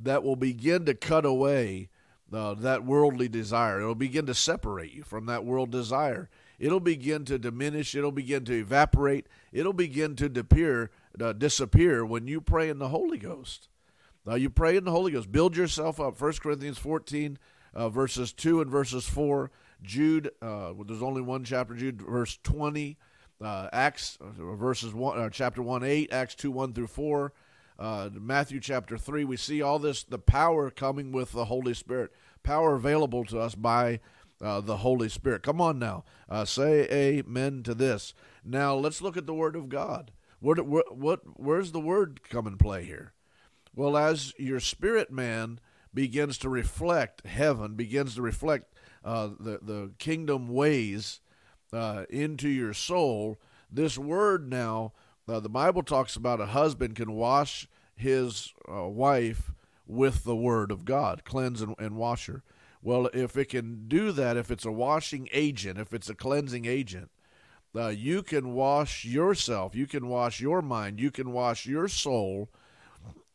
that 0.00 0.22
will 0.22 0.36
begin 0.36 0.84
to 0.84 0.94
cut 0.94 1.24
away 1.24 1.88
uh, 2.32 2.54
that 2.54 2.84
worldly 2.84 3.28
desire. 3.28 3.80
It'll 3.80 3.94
begin 3.94 4.26
to 4.26 4.34
separate 4.34 4.92
you 4.92 5.02
from 5.02 5.26
that 5.26 5.44
world 5.44 5.70
desire. 5.70 6.28
It'll 6.58 6.80
begin 6.80 7.24
to 7.26 7.38
diminish. 7.38 7.94
It'll 7.94 8.12
begin 8.12 8.44
to 8.46 8.54
evaporate. 8.54 9.26
It'll 9.52 9.72
begin 9.72 10.16
to 10.16 10.28
disappear, 10.28 10.90
uh, 11.20 11.32
disappear 11.32 12.04
when 12.04 12.26
you 12.26 12.40
pray 12.40 12.68
in 12.68 12.78
the 12.78 12.88
Holy 12.88 13.18
Ghost. 13.18 13.68
Now, 14.26 14.34
you 14.34 14.50
pray 14.50 14.76
in 14.76 14.84
the 14.84 14.90
Holy 14.90 15.12
Ghost. 15.12 15.32
Build 15.32 15.56
yourself 15.56 16.00
up. 16.00 16.20
1 16.20 16.32
Corinthians 16.42 16.78
14, 16.78 17.38
uh, 17.72 17.88
verses 17.88 18.32
2 18.32 18.60
and 18.60 18.70
verses 18.70 19.08
4. 19.08 19.50
Jude, 19.80 20.30
uh, 20.42 20.74
there's 20.84 21.02
only 21.02 21.22
one 21.22 21.44
chapter, 21.44 21.74
Jude, 21.74 22.02
verse 22.02 22.38
20. 22.42 22.98
Uh, 23.40 23.68
Acts, 23.72 24.18
uh, 24.20 24.54
verses 24.56 24.92
1, 24.92 25.30
chapter 25.30 25.62
1, 25.62 25.84
8. 25.84 26.12
Acts 26.12 26.34
2, 26.34 26.50
1 26.50 26.72
through 26.72 26.88
4 26.88 27.32
uh, 27.78 28.10
Matthew 28.12 28.60
chapter 28.60 28.98
3, 28.98 29.24
we 29.24 29.36
see 29.36 29.62
all 29.62 29.78
this, 29.78 30.02
the 30.02 30.18
power 30.18 30.70
coming 30.70 31.12
with 31.12 31.32
the 31.32 31.46
Holy 31.46 31.74
Spirit, 31.74 32.10
power 32.42 32.74
available 32.74 33.24
to 33.26 33.38
us 33.38 33.54
by 33.54 34.00
uh, 34.40 34.60
the 34.60 34.78
Holy 34.78 35.08
Spirit. 35.08 35.42
Come 35.42 35.60
on 35.60 35.78
now, 35.78 36.04
uh, 36.28 36.44
say 36.44 36.88
amen 36.90 37.62
to 37.64 37.74
this. 37.74 38.14
Now 38.44 38.74
let's 38.74 39.02
look 39.02 39.16
at 39.16 39.26
the 39.26 39.34
Word 39.34 39.56
of 39.56 39.68
God. 39.68 40.12
What, 40.40 40.64
what, 40.66 40.96
what, 40.96 41.20
where's 41.34 41.72
the 41.72 41.80
Word 41.80 42.20
come 42.28 42.46
and 42.46 42.58
play 42.58 42.84
here? 42.84 43.12
Well, 43.74 43.96
as 43.96 44.32
your 44.38 44.60
spirit 44.60 45.12
man 45.12 45.60
begins 45.94 46.38
to 46.38 46.48
reflect 46.48 47.26
heaven, 47.26 47.74
begins 47.74 48.16
to 48.16 48.22
reflect 48.22 48.74
uh, 49.04 49.30
the, 49.38 49.60
the 49.62 49.92
kingdom 49.98 50.48
ways 50.48 51.20
uh, 51.72 52.04
into 52.10 52.48
your 52.48 52.74
soul, 52.74 53.40
this 53.70 53.98
word 53.98 54.48
now, 54.48 54.92
uh, 55.30 55.40
the 55.40 55.48
Bible 55.48 55.82
talks 55.82 56.16
about 56.16 56.40
a 56.40 56.46
husband 56.46 56.96
can 56.96 57.12
wash 57.12 57.68
his 57.94 58.54
uh, 58.70 58.86
wife 58.86 59.52
with 59.86 60.24
the 60.24 60.36
word 60.36 60.70
of 60.70 60.84
God, 60.84 61.24
cleanse 61.24 61.62
and, 61.62 61.74
and 61.78 61.96
wash 61.96 62.26
her. 62.26 62.42
Well, 62.82 63.08
if 63.12 63.36
it 63.36 63.48
can 63.48 63.88
do 63.88 64.12
that, 64.12 64.36
if 64.36 64.50
it's 64.50 64.64
a 64.64 64.72
washing 64.72 65.28
agent, 65.32 65.78
if 65.78 65.92
it's 65.92 66.08
a 66.08 66.14
cleansing 66.14 66.64
agent, 66.64 67.10
uh, 67.74 67.88
you 67.88 68.22
can 68.22 68.54
wash 68.54 69.04
yourself, 69.04 69.74
you 69.74 69.86
can 69.86 70.08
wash 70.08 70.40
your 70.40 70.62
mind, 70.62 71.00
you 71.00 71.10
can 71.10 71.32
wash 71.32 71.66
your 71.66 71.88
soul 71.88 72.48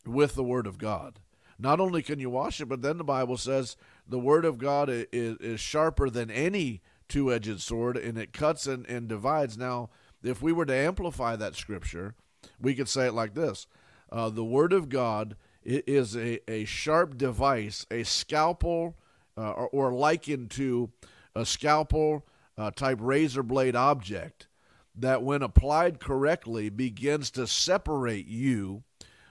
with 0.06 0.36
the 0.36 0.44
Word 0.44 0.68
of 0.68 0.78
God. 0.78 1.20
Not 1.60 1.80
only 1.80 2.02
can 2.02 2.20
you 2.20 2.30
wash 2.30 2.60
it, 2.60 2.66
but 2.66 2.82
then 2.82 2.98
the 2.98 3.04
Bible 3.04 3.38
says 3.38 3.78
the 4.08 4.20
Word 4.20 4.46
of 4.46 4.58
God 4.58 4.90
is, 4.90 5.06
is 5.12 5.60
sharper 5.60 6.10
than 6.10 6.32
any 6.32 6.82
two 7.08 7.32
edged 7.32 7.62
sword 7.62 7.96
and 7.96 8.18
it 8.18 8.34
cuts 8.34 8.66
and, 8.66 8.86
and 8.88 9.08
divides. 9.08 9.58
Now, 9.58 9.90
if 10.24 10.42
we 10.42 10.52
were 10.52 10.66
to 10.66 10.76
amplify 10.76 11.36
that 11.36 11.56
scripture, 11.56 12.16
we 12.60 12.76
could 12.76 12.90
say 12.90 13.08
it 13.08 13.14
like 13.14 13.34
this 13.34 13.68
uh, 14.12 14.30
The 14.30 14.44
Word 14.44 14.74
of 14.74 14.90
God 14.90 15.36
is 15.64 16.16
a, 16.16 16.40
a 16.50 16.66
sharp 16.66 17.18
device, 17.18 17.86
a 17.90 18.04
scalpel, 18.04 18.96
uh, 19.38 19.52
or, 19.52 19.68
or, 19.70 19.94
likened 19.94 20.52
to 20.52 20.92
a 21.36 21.46
scalpel 21.46 22.26
uh, 22.58 22.70
type 22.72 23.00
razor 23.02 23.42
blade 23.42 23.76
object 23.76 24.48
that, 24.96 25.24
when 25.24 25.42
applied 25.42 26.00
correctly, 26.00 26.70
begins 26.70 27.32
to 27.32 27.48
separate 27.48 28.28
you 28.28 28.84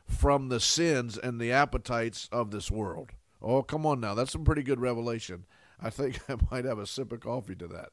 from 0.06 0.48
the 0.48 0.58
sins 0.58 1.16
and 1.16 1.40
the 1.40 1.52
appetites 1.52 2.28
of 2.32 2.50
this 2.50 2.70
world. 2.70 3.10
Oh, 3.40 3.62
come 3.62 3.86
on 3.86 4.00
now. 4.00 4.14
That's 4.14 4.32
some 4.32 4.44
pretty 4.44 4.62
good 4.62 4.80
revelation. 4.80 5.44
I 5.80 5.90
think 5.90 6.18
I 6.28 6.36
might 6.50 6.64
have 6.64 6.78
a 6.78 6.86
sip 6.86 7.12
of 7.12 7.20
coffee 7.20 7.56
to 7.56 7.68
that. 7.68 7.90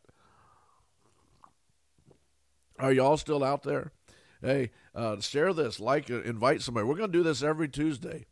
Are 2.79 2.93
y'all 2.93 3.17
still 3.17 3.43
out 3.43 3.63
there? 3.63 3.91
Hey, 4.41 4.71
uh, 4.95 5.19
share 5.19 5.53
this, 5.53 5.79
like, 5.79 6.09
uh, 6.09 6.21
invite 6.21 6.61
somebody. 6.61 6.87
We're 6.87 6.95
going 6.95 7.11
to 7.11 7.17
do 7.17 7.23
this 7.23 7.43
every 7.43 7.67
Tuesday. 7.67 8.25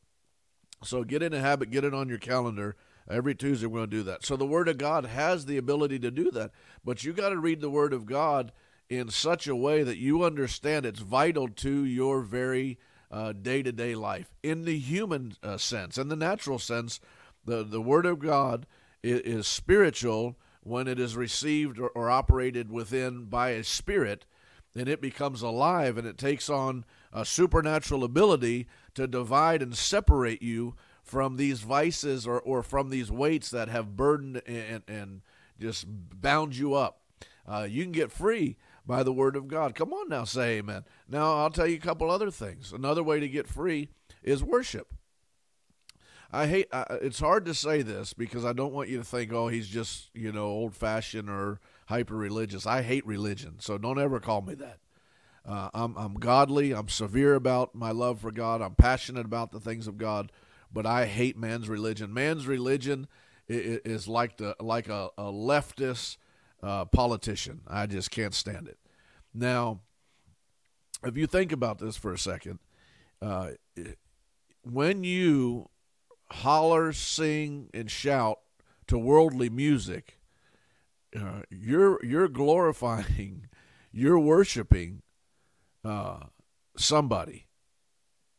So 0.83 1.03
get 1.03 1.21
in 1.21 1.33
a 1.33 1.39
habit, 1.39 1.69
get 1.69 1.83
it 1.83 1.93
on 1.93 2.07
your 2.07 2.17
calendar. 2.17 2.75
Every 3.09 3.35
Tuesday, 3.35 3.67
we're 3.67 3.79
going 3.79 3.89
to 3.89 3.97
do 3.97 4.03
that. 4.03 4.25
So 4.25 4.35
the 4.35 4.45
Word 4.45 4.67
of 4.67 4.77
God 4.77 5.05
has 5.05 5.45
the 5.45 5.57
ability 5.57 5.99
to 5.99 6.11
do 6.11 6.31
that. 6.31 6.51
But 6.83 7.03
you 7.03 7.13
got 7.13 7.29
to 7.29 7.37
read 7.37 7.61
the 7.61 7.69
Word 7.69 7.93
of 7.93 8.05
God 8.05 8.51
in 8.89 9.09
such 9.09 9.47
a 9.47 9.55
way 9.55 9.83
that 9.83 9.97
you 9.97 10.23
understand 10.23 10.85
it's 10.85 10.99
vital 10.99 11.47
to 11.47 11.85
your 11.85 12.21
very 12.21 12.77
day 13.41 13.63
to 13.63 13.71
day 13.71 13.95
life. 13.95 14.33
In 14.43 14.63
the 14.63 14.77
human 14.77 15.33
uh, 15.41 15.57
sense, 15.57 15.97
in 15.97 16.09
the 16.09 16.15
natural 16.15 16.59
sense, 16.59 16.99
the, 17.45 17.63
the 17.63 17.81
Word 17.81 18.05
of 18.05 18.19
God 18.19 18.65
is, 19.03 19.21
is 19.21 19.47
spiritual 19.47 20.37
when 20.61 20.87
it 20.87 20.99
is 20.99 21.15
received 21.15 21.79
or, 21.79 21.89
or, 21.89 22.09
operated 22.09 22.69
within 22.69 23.23
by 23.23 23.51
a 23.51 23.63
spirit, 23.63 24.25
then 24.77 24.87
it 24.87 25.01
becomes 25.01 25.41
alive 25.41 25.97
and 25.97 26.07
it 26.07 26.17
takes 26.17 26.49
on 26.49 26.85
a 27.11 27.25
supernatural 27.25 28.03
ability 28.03 28.67
to 28.93 29.07
divide 29.07 29.61
and 29.61 29.75
separate 29.75 30.41
you 30.41 30.75
from 31.03 31.37
these 31.37 31.61
vices 31.61 32.27
or, 32.27 32.39
or 32.41 32.61
from 32.61 32.89
these 32.89 33.11
weights 33.11 33.49
that 33.49 33.69
have 33.69 33.95
burdened 33.95 34.41
and, 34.45 34.83
and 34.87 35.21
just 35.59 35.85
bound 35.87 36.55
you 36.55 36.73
up. 36.73 37.01
Uh, 37.47 37.65
you 37.69 37.83
can 37.83 37.93
get 37.93 38.11
free 38.11 38.57
by 38.85 39.03
the 39.03 39.13
word 39.13 39.35
of 39.35 39.47
God. 39.47 39.73
Come 39.73 39.93
on 39.93 40.09
now, 40.09 40.25
say 40.25 40.57
amen. 40.57 40.83
Now, 41.07 41.37
I'll 41.37 41.49
tell 41.49 41.67
you 41.67 41.77
a 41.77 41.79
couple 41.79 42.11
other 42.11 42.29
things. 42.29 42.73
Another 42.73 43.03
way 43.03 43.19
to 43.19 43.29
get 43.29 43.47
free 43.47 43.89
is 44.21 44.43
worship. 44.43 44.93
I 46.29 46.47
hate 46.47 46.67
it's 47.01 47.21
hard 47.21 47.45
to 47.45 47.53
say 47.53 47.81
this 47.81 48.13
because 48.13 48.43
I 48.43 48.51
don't 48.51 48.73
want 48.73 48.89
you 48.89 48.97
to 48.97 49.03
think 49.03 49.31
oh 49.31 49.47
he's 49.47 49.69
just, 49.69 50.09
you 50.13 50.33
know, 50.33 50.45
old-fashioned 50.45 51.29
or 51.29 51.61
hyper 51.87 52.15
religious. 52.15 52.65
I 52.65 52.81
hate 52.81 53.05
religion, 53.05 53.55
so 53.59 53.77
don't 53.77 53.99
ever 53.99 54.19
call 54.19 54.41
me 54.41 54.53
that. 54.55 54.79
Uh, 55.45 55.69
I'm 55.73 55.97
I'm 55.97 56.13
godly. 56.15 56.73
I'm 56.73 56.89
severe 56.89 57.35
about 57.35 57.73
my 57.73 57.91
love 57.91 58.19
for 58.19 58.31
God. 58.31 58.61
I'm 58.61 58.75
passionate 58.75 59.25
about 59.25 59.51
the 59.51 59.59
things 59.59 59.87
of 59.87 59.97
God, 59.97 60.31
but 60.71 60.85
I 60.85 61.05
hate 61.05 61.37
man's 61.37 61.69
religion. 61.69 62.13
Man's 62.13 62.45
religion 62.45 63.07
is, 63.47 63.79
is 63.85 64.07
like 64.07 64.37
the 64.37 64.55
like 64.59 64.89
a, 64.89 65.09
a 65.17 65.23
leftist 65.23 66.17
uh, 66.61 66.85
politician. 66.85 67.61
I 67.67 67.85
just 67.85 68.11
can't 68.11 68.33
stand 68.33 68.67
it. 68.67 68.77
Now, 69.33 69.79
if 71.03 71.15
you 71.15 71.27
think 71.27 71.51
about 71.51 71.79
this 71.79 71.95
for 71.95 72.11
a 72.11 72.17
second, 72.17 72.59
uh, 73.21 73.51
when 74.63 75.03
you 75.03 75.69
holler, 76.31 76.91
sing, 76.91 77.69
and 77.73 77.89
shout 77.89 78.39
to 78.87 78.97
worldly 78.97 79.49
music, 79.49 80.16
uh, 81.15 81.41
you're 81.49 82.03
you're 82.03 82.27
glorifying, 82.27 83.47
you're 83.91 84.19
worshiping 84.19 85.01
uh, 85.83 86.19
somebody. 86.75 87.47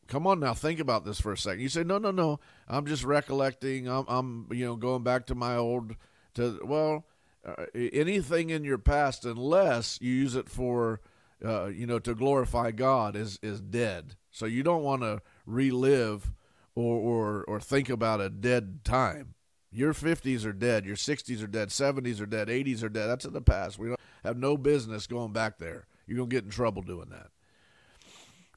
Come 0.06 0.26
on 0.26 0.40
now, 0.40 0.54
think 0.54 0.80
about 0.80 1.04
this 1.04 1.20
for 1.20 1.32
a 1.32 1.38
second. 1.38 1.60
You 1.60 1.68
say, 1.68 1.84
no, 1.84 1.98
no, 1.98 2.10
no. 2.10 2.40
I'm 2.66 2.86
just 2.86 3.04
recollecting. 3.04 3.88
I'm, 3.88 4.06
I'm, 4.08 4.48
you 4.50 4.64
know, 4.64 4.76
going 4.76 5.02
back 5.02 5.26
to 5.26 5.34
my 5.34 5.56
old. 5.56 5.96
To 6.34 6.60
well, 6.64 7.06
uh, 7.46 7.66
anything 7.74 8.50
in 8.50 8.64
your 8.64 8.78
past, 8.78 9.24
unless 9.24 9.98
you 10.00 10.12
use 10.12 10.34
it 10.34 10.48
for, 10.48 11.00
uh, 11.44 11.66
you 11.66 11.86
know, 11.86 11.98
to 11.98 12.14
glorify 12.14 12.70
God, 12.70 13.16
is 13.16 13.38
is 13.42 13.60
dead. 13.60 14.16
So 14.30 14.46
you 14.46 14.62
don't 14.62 14.82
want 14.82 15.02
to 15.02 15.20
relive 15.46 16.32
or, 16.74 16.96
or 16.96 17.44
or 17.44 17.60
think 17.60 17.90
about 17.90 18.20
a 18.20 18.30
dead 18.30 18.84
time. 18.84 19.34
Your 19.70 19.92
50s 19.92 20.46
are 20.46 20.52
dead. 20.52 20.86
Your 20.86 20.96
60s 20.96 21.42
are 21.42 21.46
dead. 21.46 21.68
70s 21.68 22.20
are 22.20 22.26
dead. 22.26 22.48
80s 22.48 22.82
are 22.82 22.88
dead. 22.88 23.06
That's 23.06 23.24
in 23.24 23.32
the 23.32 23.40
past. 23.40 23.78
We 23.78 23.94
have 24.24 24.36
no 24.36 24.56
business 24.56 25.06
going 25.06 25.32
back 25.32 25.58
there. 25.58 25.86
You're 26.06 26.18
gonna 26.18 26.28
get 26.28 26.44
in 26.44 26.50
trouble 26.50 26.82
doing 26.82 27.10
that. 27.10 27.28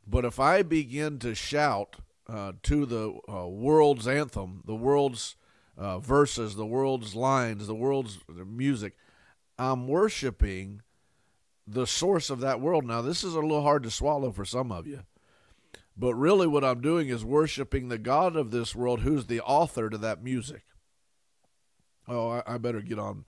But 0.08 0.26
if 0.26 0.40
I 0.40 0.62
begin 0.64 1.20
to 1.20 1.36
shout 1.36 1.98
uh, 2.28 2.54
to 2.64 2.86
the 2.86 3.20
uh, 3.30 3.48
world's 3.48 4.08
anthem, 4.08 4.64
the 4.66 4.76
world's 4.76 5.36
uh, 5.78 6.00
verses, 6.00 6.56
the 6.56 6.66
world's 6.66 7.16
lines, 7.16 7.68
the 7.68 7.76
world's 7.76 8.20
music. 8.30 8.96
I'm 9.58 9.88
worshiping 9.88 10.82
the 11.68 11.88
source 11.88 12.30
of 12.30 12.40
that 12.42 12.60
world. 12.60 12.86
Now, 12.86 13.02
this 13.02 13.24
is 13.24 13.36
a 13.36 13.40
little 13.40 13.64
hard 13.64 13.84
to 13.84 13.92
swallow 13.92 14.32
for 14.32 14.46
some 14.46 14.72
of 14.72 14.88
you. 14.88 15.02
But 15.98 16.16
really, 16.16 16.48
what 16.48 16.64
I'm 16.64 16.82
doing 16.82 17.10
is 17.10 17.26
worshiping 17.26 17.90
the 17.90 17.98
God 17.98 18.36
of 18.36 18.52
this 18.52 18.76
world 18.76 19.02
who's 19.02 19.26
the 19.26 19.42
author 19.42 19.90
to 19.90 19.98
that 20.00 20.24
music. 20.24 20.64
Oh, 22.12 22.30
I, 22.30 22.44
I 22.46 22.58
better 22.58 22.82
get 22.82 23.00
on. 23.00 23.26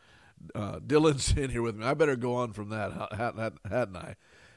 Uh, 0.54 0.80
Dylan's 0.80 1.32
in 1.38 1.50
here 1.50 1.62
with 1.62 1.78
me. 1.78 1.86
I 1.86 1.94
better 1.94 2.16
go 2.16 2.36
on 2.36 2.54
from 2.54 2.70
that, 2.70 2.92
hadn't 3.70 3.96
I? 3.96 4.16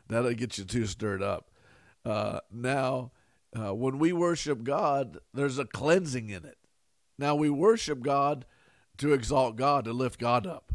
That'll 0.08 0.34
get 0.34 0.58
you 0.58 0.64
too 0.64 0.86
stirred 0.86 1.22
up. 1.22 1.50
Uh, 2.04 2.40
now, 2.52 3.12
uh, 3.58 3.74
when 3.74 3.98
we 3.98 4.12
worship 4.12 4.62
God, 4.62 5.18
there's 5.32 5.58
a 5.58 5.64
cleansing 5.64 6.28
in 6.30 6.44
it. 6.44 6.58
Now 7.18 7.34
we 7.34 7.50
worship 7.50 8.02
God 8.02 8.44
to 8.98 9.12
exalt 9.12 9.56
God, 9.56 9.84
to 9.84 9.92
lift 9.92 10.18
God 10.18 10.46
up. 10.46 10.72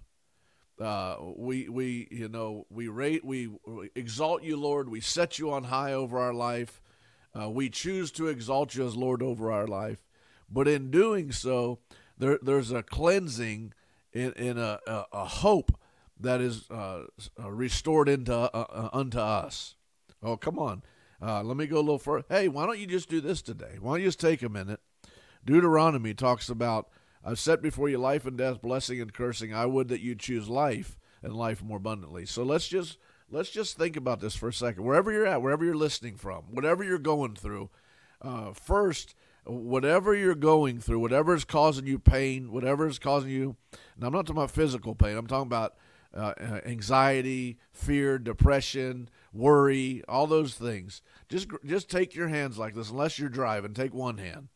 Uh, 0.79 1.17
we 1.35 1.69
we 1.69 2.07
you 2.09 2.27
know 2.27 2.65
we 2.71 2.87
rate 2.87 3.23
we, 3.23 3.49
we, 3.67 3.91
exalt 3.95 4.41
you, 4.41 4.57
Lord. 4.57 4.89
We 4.89 4.99
set 4.99 5.37
you 5.37 5.51
on 5.51 5.65
high 5.65 5.93
over 5.93 6.17
our 6.17 6.33
life. 6.33 6.81
Uh, 7.39 7.49
we 7.49 7.69
choose 7.69 8.11
to 8.13 8.27
exalt 8.27 8.75
you 8.75 8.85
as 8.85 8.95
Lord 8.95 9.21
over 9.21 9.51
our 9.51 9.67
life. 9.67 9.99
But 10.49 10.67
in 10.67 10.89
doing 10.89 11.31
so, 11.31 11.79
there 12.21 12.39
there's 12.41 12.71
a 12.71 12.81
cleansing 12.81 13.73
in 14.13 14.31
in 14.33 14.57
a 14.57 14.79
a, 14.87 15.05
a 15.11 15.25
hope 15.25 15.77
that 16.19 16.39
is 16.39 16.69
uh, 16.71 17.03
uh 17.39 17.51
restored 17.51 18.07
into 18.07 18.33
uh, 18.33 18.47
uh, 18.53 18.89
unto 18.93 19.19
us. 19.19 19.75
Oh, 20.23 20.37
come 20.37 20.57
on. 20.57 20.83
let 21.19 21.57
me 21.57 21.67
go 21.67 21.77
a 21.77 21.81
little 21.81 21.99
further. 21.99 22.25
Hey, 22.29 22.47
why 22.47 22.65
don't 22.65 22.79
you 22.79 22.87
just 22.87 23.09
do 23.09 23.19
this 23.19 23.41
today? 23.41 23.77
Why 23.79 23.93
don't 23.93 24.01
you 24.01 24.07
just 24.07 24.19
take 24.19 24.41
a 24.43 24.49
minute 24.49 24.79
Deuteronomy 25.45 26.13
talks 26.13 26.49
about, 26.49 26.89
I've 27.23 27.39
set 27.39 27.61
before 27.61 27.89
you 27.89 27.97
life 27.97 28.25
and 28.25 28.37
death, 28.37 28.61
blessing 28.61 29.01
and 29.01 29.13
cursing. 29.13 29.53
I 29.53 29.65
would 29.65 29.87
that 29.89 30.01
you 30.01 30.15
choose 30.15 30.49
life 30.49 30.97
and 31.23 31.35
life 31.35 31.63
more 31.63 31.77
abundantly. 31.77 32.25
So 32.25 32.43
let's 32.43 32.67
just 32.67 32.97
let's 33.29 33.49
just 33.49 33.77
think 33.77 33.95
about 33.95 34.19
this 34.19 34.35
for 34.35 34.49
a 34.49 34.53
second. 34.53 34.83
Wherever 34.83 35.11
you're 35.11 35.25
at, 35.25 35.41
wherever 35.41 35.63
you're 35.63 35.75
listening 35.75 36.15
from, 36.17 36.43
whatever 36.51 36.83
you're 36.83 36.99
going 36.99 37.35
through, 37.35 37.69
uh, 38.21 38.53
first, 38.53 39.15
whatever 39.45 40.15
you're 40.15 40.35
going 40.35 40.79
through, 40.79 40.99
whatever 40.99 41.33
is 41.33 41.45
causing 41.45 41.87
you 41.87 41.99
pain, 41.99 42.51
whatever 42.51 42.87
is 42.87 42.99
causing 42.99 43.31
you, 43.31 43.55
and 43.95 44.05
I'm 44.05 44.13
not 44.13 44.25
talking 44.25 44.37
about 44.37 44.51
physical 44.51 44.95
pain. 44.95 45.17
I'm 45.17 45.27
talking 45.27 45.47
about 45.47 45.75
uh, 46.13 46.33
anxiety, 46.65 47.57
fear, 47.71 48.19
depression, 48.19 49.09
worry, 49.33 50.03
all 50.07 50.27
those 50.27 50.55
things. 50.55 51.01
Just 51.29 51.47
just 51.65 51.89
take 51.89 52.13
your 52.15 52.27
hands 52.27 52.57
like 52.57 52.75
this. 52.75 52.89
Unless 52.89 53.17
you're 53.19 53.29
driving, 53.29 53.73
take 53.73 53.93
one 53.93 54.17
hand 54.17 54.49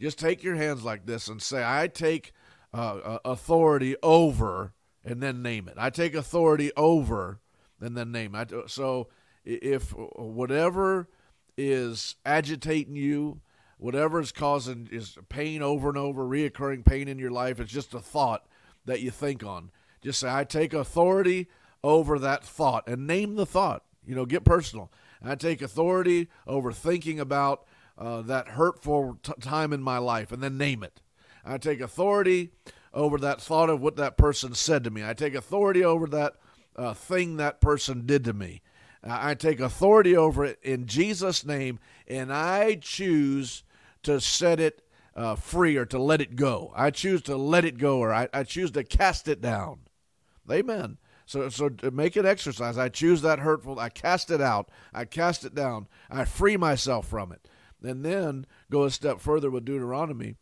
just 0.00 0.18
take 0.18 0.42
your 0.42 0.54
hands 0.54 0.84
like 0.84 1.06
this 1.06 1.28
and 1.28 1.42
say, 1.42 1.62
I 1.64 1.88
take 1.88 2.32
uh, 2.72 2.96
uh, 2.96 3.18
authority 3.24 3.96
over 4.02 4.72
and 5.04 5.22
then 5.22 5.42
name 5.42 5.68
it. 5.68 5.74
I 5.76 5.90
take 5.90 6.14
authority 6.14 6.70
over 6.76 7.40
and 7.80 7.96
then 7.96 8.12
name 8.12 8.34
it. 8.34 8.52
So 8.68 9.08
if 9.44 9.90
whatever 9.90 11.08
is 11.56 12.16
agitating 12.24 12.94
you, 12.94 13.40
whatever 13.78 14.20
is 14.20 14.32
causing 14.32 14.88
is 14.90 15.16
pain 15.28 15.62
over 15.62 15.88
and 15.88 15.98
over, 15.98 16.24
reoccurring 16.24 16.84
pain 16.84 17.08
in 17.08 17.18
your 17.18 17.30
life, 17.30 17.58
it's 17.60 17.72
just 17.72 17.94
a 17.94 18.00
thought 18.00 18.46
that 18.84 19.00
you 19.00 19.10
think 19.10 19.44
on. 19.44 19.70
Just 20.02 20.20
say, 20.20 20.28
I 20.30 20.44
take 20.44 20.74
authority 20.74 21.48
over 21.82 22.18
that 22.18 22.44
thought 22.44 22.86
and 22.86 23.06
name 23.06 23.36
the 23.36 23.46
thought. 23.46 23.84
You 24.04 24.14
know, 24.14 24.26
get 24.26 24.44
personal. 24.44 24.90
I 25.22 25.34
take 25.34 25.62
authority 25.62 26.28
over 26.46 26.72
thinking 26.72 27.18
about 27.18 27.66
uh, 27.96 28.22
that 28.22 28.48
hurtful 28.48 29.18
t- 29.22 29.32
time 29.40 29.72
in 29.72 29.82
my 29.82 29.98
life 29.98 30.30
and 30.32 30.42
then 30.42 30.56
name 30.56 30.82
it. 30.82 31.00
I 31.44 31.58
take 31.58 31.80
authority 31.80 32.50
over 32.94 33.18
that 33.18 33.40
thought 33.40 33.70
of 33.70 33.80
what 33.80 33.96
that 33.96 34.16
person 34.16 34.54
said 34.54 34.84
to 34.84 34.90
me. 34.90 35.04
I 35.04 35.14
take 35.14 35.34
authority 35.34 35.84
over 35.84 36.06
that 36.06 36.34
uh, 36.76 36.94
thing 36.94 37.36
that 37.36 37.60
person 37.60 38.06
did 38.06 38.24
to 38.24 38.32
me. 38.32 38.62
I 39.02 39.34
take 39.34 39.60
authority 39.60 40.16
over 40.16 40.44
it 40.44 40.58
in 40.62 40.86
Jesus' 40.86 41.44
name, 41.44 41.78
and 42.08 42.32
I 42.32 42.76
choose 42.80 43.62
to 44.02 44.20
set 44.20 44.60
it 44.60 44.82
uh, 45.14 45.34
free 45.34 45.76
or 45.76 45.84
to 45.86 45.98
let 45.98 46.20
it 46.20 46.36
go. 46.36 46.72
I 46.76 46.90
choose 46.90 47.22
to 47.22 47.36
let 47.36 47.64
it 47.64 47.78
go, 47.78 47.98
or 47.98 48.12
I, 48.12 48.28
I 48.32 48.44
choose 48.44 48.70
to 48.72 48.84
cast 48.84 49.28
it 49.28 49.40
down. 49.40 49.80
Amen. 50.50 50.98
So, 51.26 51.48
so 51.50 51.68
to 51.68 51.90
make 51.90 52.16
an 52.16 52.24
exercise, 52.24 52.78
I 52.78 52.88
choose 52.88 53.20
that 53.22 53.40
hurtful. 53.40 53.78
I 53.78 53.90
cast 53.90 54.30
it 54.30 54.40
out. 54.40 54.70
I 54.94 55.04
cast 55.04 55.44
it 55.44 55.54
down. 55.54 55.88
I 56.10 56.24
free 56.24 56.56
myself 56.56 57.06
from 57.06 57.32
it, 57.32 57.48
and 57.82 58.04
then 58.04 58.46
go 58.70 58.84
a 58.84 58.90
step 58.90 59.20
further 59.20 59.50
with 59.50 59.64
Deuteronomy. 59.64 60.36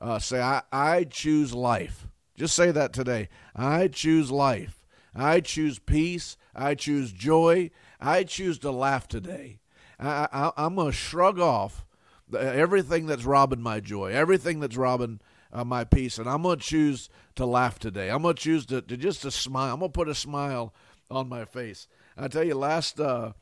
Uh, 0.00 0.18
say, 0.18 0.40
I, 0.40 0.62
I 0.72 1.04
choose 1.04 1.52
life. 1.52 2.08
Just 2.34 2.56
say 2.56 2.70
that 2.70 2.92
today. 2.92 3.28
I 3.54 3.88
choose 3.88 4.30
life. 4.30 4.86
I 5.14 5.40
choose 5.40 5.78
peace. 5.78 6.36
I 6.54 6.74
choose 6.74 7.12
joy. 7.12 7.70
I 8.00 8.24
choose 8.24 8.58
to 8.60 8.70
laugh 8.70 9.06
today. 9.06 9.60
I, 9.98 10.28
I, 10.56 10.66
am 10.66 10.76
going 10.76 10.90
to 10.90 10.96
shrug 10.96 11.38
off 11.38 11.84
everything 12.34 13.06
that's 13.06 13.24
robbing 13.24 13.62
my 13.62 13.80
joy, 13.80 14.12
everything 14.12 14.60
that's 14.60 14.76
robbing 14.76 15.20
uh, 15.52 15.64
my 15.64 15.84
peace, 15.84 16.18
and 16.18 16.28
I'm 16.28 16.42
going 16.42 16.58
to 16.58 16.64
choose 16.64 17.08
to 17.36 17.46
laugh 17.46 17.78
today. 17.78 18.10
I'm 18.10 18.22
going 18.22 18.36
to 18.36 18.42
choose 18.42 18.66
to, 18.66 18.80
to 18.82 18.96
just 18.96 19.22
to 19.22 19.30
smile. 19.30 19.74
I'm 19.74 19.80
going 19.80 19.90
to 19.90 19.98
put 19.98 20.08
a 20.08 20.14
smile 20.14 20.74
on 21.10 21.28
my 21.28 21.44
face. 21.44 21.86
I 22.16 22.28
tell 22.28 22.44
you, 22.44 22.54
last 22.54 23.00
uh, 23.00 23.32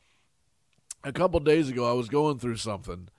a 1.03 1.11
couple 1.11 1.39
days 1.39 1.69
ago, 1.69 1.89
I 1.89 1.93
was 1.93 2.09
going 2.09 2.39
through 2.39 2.57
something, 2.57 3.09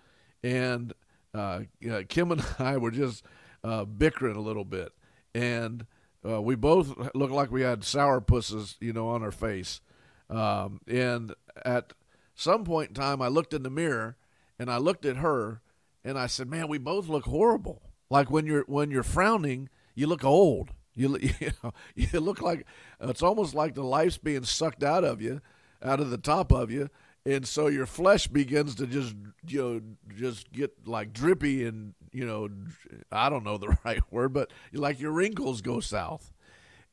and 0.43 0.93
uh, 1.35 1.61
Kim 2.09 2.33
and 2.33 2.45
I 2.59 2.77
were 2.77 2.91
just 2.91 3.25
uh, 3.65 3.85
bickering 3.85 4.37
a 4.37 4.41
little 4.41 4.65
bit, 4.65 4.93
and 5.35 5.87
uh, 6.29 6.41
we 6.41 6.55
both 6.55 7.15
looked 7.15 7.33
like 7.33 7.51
we 7.51 7.63
had 7.63 7.85
sour 7.85 8.21
pusses, 8.21 8.77
you 8.81 8.93
know, 8.93 9.09
on 9.09 9.23
our 9.23 9.33
face. 9.33 9.81
Um, 10.31 10.81
and 10.87 11.35
at 11.65 11.93
some 12.35 12.65
point 12.65 12.91
in 12.91 12.95
time, 12.95 13.21
I 13.21 13.29
looked 13.29 13.53
in 13.53 13.63
the 13.63 13.71
mirror 13.71 14.17
and 14.63 14.71
I 14.71 14.77
looked 14.77 15.05
at 15.05 15.17
her 15.17 15.61
and 16.05 16.17
I 16.17 16.29
said, 16.29 16.49
"Man, 16.49 16.69
we 16.69 16.79
both 16.79 17.09
look 17.09 17.25
horrible. 17.25 17.83
Like 18.09 18.31
when 18.31 18.47
you're 18.47 18.63
when 18.69 18.93
you're 18.93 19.03
frowning, 19.03 19.69
you 19.97 20.07
look 20.07 20.25
old. 20.25 20.71
You 20.95 21.19
you, 21.21 21.51
know, 21.65 21.73
you 21.97 22.21
look 22.21 22.41
like 22.41 22.65
it's 23.01 23.25
almost 23.25 23.57
like 23.57 23.75
the 23.75 23.83
life's 23.83 24.19
being 24.19 24.45
sucked 24.45 24.85
out 24.85 25.03
of 25.03 25.21
you, 25.21 25.41
out 25.83 25.99
of 25.99 26.11
the 26.11 26.17
top 26.17 26.53
of 26.53 26.71
you." 26.71 26.91
And 27.27 27.47
so 27.47 27.67
your 27.67 27.87
flesh 27.87 28.29
begins 28.29 28.77
to 28.77 28.87
just 28.87 29.17
you 29.49 29.61
know 29.61 29.81
just 30.17 30.53
get 30.53 30.87
like 30.87 31.13
drippy 31.13 31.67
and 31.67 31.95
you 32.13 32.25
know 32.25 32.49
I 33.11 33.29
don't 33.31 33.43
know 33.43 33.59
the 33.59 33.77
right 33.85 34.03
word, 34.13 34.33
but 34.33 34.53
like 34.73 35.01
your 35.01 35.11
wrinkles 35.11 35.61
go 35.61 35.81
south. 35.81 36.33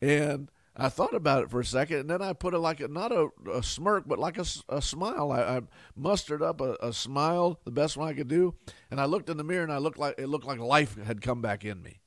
And 0.02 0.50
I 0.79 0.89
thought 0.89 1.13
about 1.13 1.43
it 1.43 1.50
for 1.50 1.59
a 1.59 1.65
second, 1.65 2.00
and 2.00 2.09
then 2.09 2.21
I 2.21 2.33
put 2.33 2.53
it 2.53 2.59
like 2.59 2.79
a, 2.79 2.88
not 2.88 3.11
a, 3.11 3.29
a 3.51 3.61
smirk, 3.61 4.07
but 4.07 4.20
like 4.20 4.37
a, 4.37 4.46
a 4.70 4.81
smile. 4.81 5.31
I, 5.31 5.42
I 5.42 5.61
mustered 5.96 6.42
up 6.42 6.61
a, 6.61 6.77
a, 6.81 6.94
smile, 6.94 7.59
the 7.65 7.72
best 7.72 7.98
one 7.98 8.07
I 8.07 8.13
could 8.13 8.27
do, 8.27 8.55
and 8.89 9.00
I 9.00 9.05
looked 9.05 9.29
in 9.29 9.37
the 9.37 9.44
mirror, 9.44 9.63
and 9.63 9.74
I 9.74 9.77
looked 9.77 10.00
like 10.00 10.15
it 10.18 10.27
looked 10.27 10.46
like 10.46 10.59
life 10.59 10.98
had 11.03 11.22
come 11.22 11.42
back 11.42 11.65
in 11.65 11.81
me. 11.83 12.00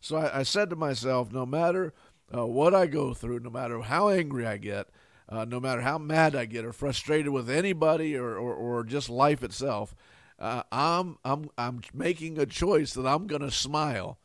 So 0.00 0.16
I, 0.16 0.40
I 0.40 0.42
said 0.42 0.70
to 0.70 0.76
myself, 0.76 1.32
no 1.32 1.46
matter 1.46 1.94
uh, 2.34 2.46
what 2.46 2.74
I 2.74 2.86
go 2.86 3.14
through, 3.14 3.40
no 3.40 3.50
matter 3.50 3.80
how 3.80 4.08
angry 4.08 4.46
I 4.46 4.56
get, 4.56 4.88
uh, 5.28 5.44
no 5.44 5.60
matter 5.60 5.80
how 5.80 5.98
mad 5.98 6.34
I 6.34 6.44
get 6.44 6.64
or 6.64 6.72
frustrated 6.72 7.28
with 7.28 7.48
anybody 7.48 8.16
or, 8.16 8.36
or, 8.36 8.54
or 8.54 8.84
just 8.84 9.08
life 9.08 9.42
itself, 9.42 9.94
uh, 10.38 10.62
I'm 10.72 11.18
I'm 11.24 11.50
I'm 11.58 11.82
making 11.92 12.38
a 12.38 12.46
choice 12.46 12.94
that 12.94 13.06
I'm 13.06 13.26
going 13.26 13.42
to 13.42 13.50
smile 13.50 14.18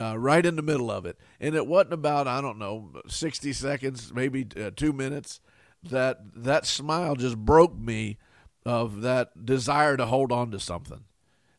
uh, 0.00 0.18
right 0.18 0.44
in 0.44 0.56
the 0.56 0.62
middle 0.62 0.90
of 0.90 1.06
it. 1.06 1.18
And 1.40 1.54
it 1.54 1.66
wasn't 1.66 1.94
about, 1.94 2.28
I 2.28 2.40
don't 2.40 2.58
know, 2.58 2.90
60 3.08 3.52
seconds, 3.52 4.12
maybe 4.12 4.46
uh, 4.60 4.70
two 4.74 4.92
minutes, 4.92 5.40
that 5.82 6.18
that 6.34 6.66
smile 6.66 7.14
just 7.14 7.36
broke 7.36 7.78
me 7.78 8.18
of 8.64 9.02
that 9.02 9.44
desire 9.44 9.96
to 9.96 10.06
hold 10.06 10.32
on 10.32 10.50
to 10.50 10.58
something. 10.58 11.04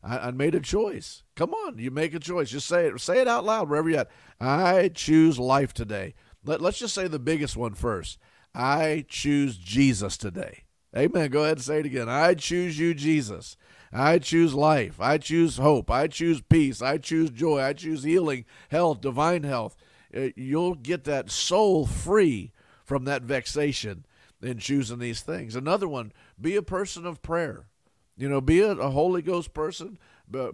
I, 0.03 0.27
I 0.27 0.31
made 0.31 0.55
a 0.55 0.59
choice. 0.59 1.23
Come 1.35 1.53
on, 1.53 1.77
you 1.77 1.91
make 1.91 2.13
a 2.13 2.19
choice. 2.19 2.49
Just 2.49 2.67
say 2.67 2.87
it. 2.87 2.99
Say 2.99 3.19
it 3.19 3.27
out 3.27 3.45
loud 3.45 3.69
wherever 3.69 3.89
you're 3.89 3.99
at. 3.99 4.11
I 4.39 4.89
choose 4.89 5.39
life 5.39 5.73
today. 5.73 6.13
Let, 6.43 6.61
let's 6.61 6.79
just 6.79 6.95
say 6.95 7.07
the 7.07 7.19
biggest 7.19 7.55
one 7.55 7.73
first. 7.73 8.17
I 8.53 9.05
choose 9.07 9.57
Jesus 9.57 10.17
today. 10.17 10.63
Amen. 10.95 11.29
Go 11.29 11.43
ahead 11.43 11.57
and 11.57 11.63
say 11.63 11.79
it 11.79 11.85
again. 11.85 12.09
I 12.09 12.33
choose 12.33 12.79
you, 12.79 12.93
Jesus. 12.93 13.57
I 13.91 14.19
choose 14.19 14.53
life. 14.53 14.99
I 14.99 15.17
choose 15.17 15.57
hope. 15.57 15.89
I 15.89 16.07
choose 16.07 16.41
peace. 16.41 16.81
I 16.81 16.97
choose 16.97 17.29
joy. 17.29 17.61
I 17.61 17.73
choose 17.73 18.03
healing, 18.03 18.45
health, 18.69 19.01
divine 19.01 19.43
health. 19.43 19.75
Uh, 20.15 20.29
you'll 20.35 20.75
get 20.75 21.03
that 21.05 21.29
soul 21.29 21.85
free 21.85 22.51
from 22.83 23.05
that 23.05 23.23
vexation 23.23 24.05
in 24.41 24.59
choosing 24.59 24.99
these 24.99 25.21
things. 25.21 25.55
Another 25.55 25.87
one, 25.87 26.13
be 26.39 26.55
a 26.55 26.61
person 26.61 27.05
of 27.05 27.21
prayer. 27.21 27.67
You 28.15 28.29
know, 28.29 28.41
be 28.41 28.61
a, 28.61 28.71
a 28.71 28.89
Holy 28.89 29.21
Ghost 29.21 29.53
person, 29.53 29.99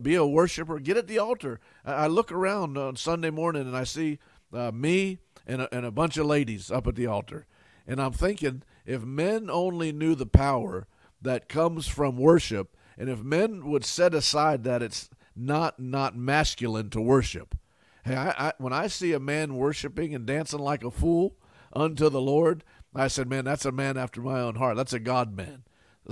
be 0.02 0.15
a 0.15 0.26
worshiper. 0.26 0.80
Get 0.80 0.98
at 0.98 1.08
the 1.08 1.19
altar. 1.19 1.60
I, 1.86 2.08
look 2.08 2.32
around 2.32 2.78
on 2.78 2.96
Sunday 2.96 3.30
morning 3.30 3.63
and 3.63 3.76
I 3.76 3.84
see 3.86 4.19
uh, 4.54 4.72
me 4.72 5.19
and 5.48 5.62
a, 5.62 5.76
and 5.76 5.86
a 5.86 5.91
bunch 5.91 6.17
of 6.17 6.26
ladies 6.26 6.69
up 6.72 6.88
at 6.88 6.96
the 6.96 7.08
altar. 7.08 7.46
And 7.88 8.02
I'm 8.02 8.12
thinking, 8.13 8.63
if 8.86 9.04
men 9.04 9.50
only 9.50 9.91
knew 9.91 10.15
the 10.15 10.26
power 10.26 10.88
that 11.22 11.50
comes 11.50 11.88
from 11.88 12.17
worship, 12.17 12.76
and 12.98 13.10
if 13.10 13.24
men 13.24 13.69
would 13.69 13.86
set 13.86 14.13
aside 14.13 14.63
that 14.63 14.84
it's 14.84 15.10
not 15.36 15.80
not 15.80 16.15
masculine 16.15 16.89
to 16.91 17.02
worship. 17.02 17.56
Hey, 18.04 18.15
I, 18.15 18.50
I, 18.50 18.54
when 18.58 18.74
I 18.74 18.88
see 18.88 19.13
a 19.13 19.19
man 19.19 19.56
worshiping 19.56 20.13
and 20.13 20.26
dancing 20.26 20.60
like 20.60 20.84
a 20.84 20.91
fool 20.91 21.36
unto 21.72 22.10
the 22.10 22.22
Lord, 22.22 22.63
I 22.93 23.08
said, 23.08 23.30
man, 23.30 23.46
that's 23.46 23.65
a 23.65 23.72
man 23.72 23.98
after 23.98 24.22
my 24.22 24.39
own 24.39 24.56
heart. 24.56 24.76
That's 24.76 24.93
a 24.93 25.00
God 25.00 25.36
man. 25.36 25.63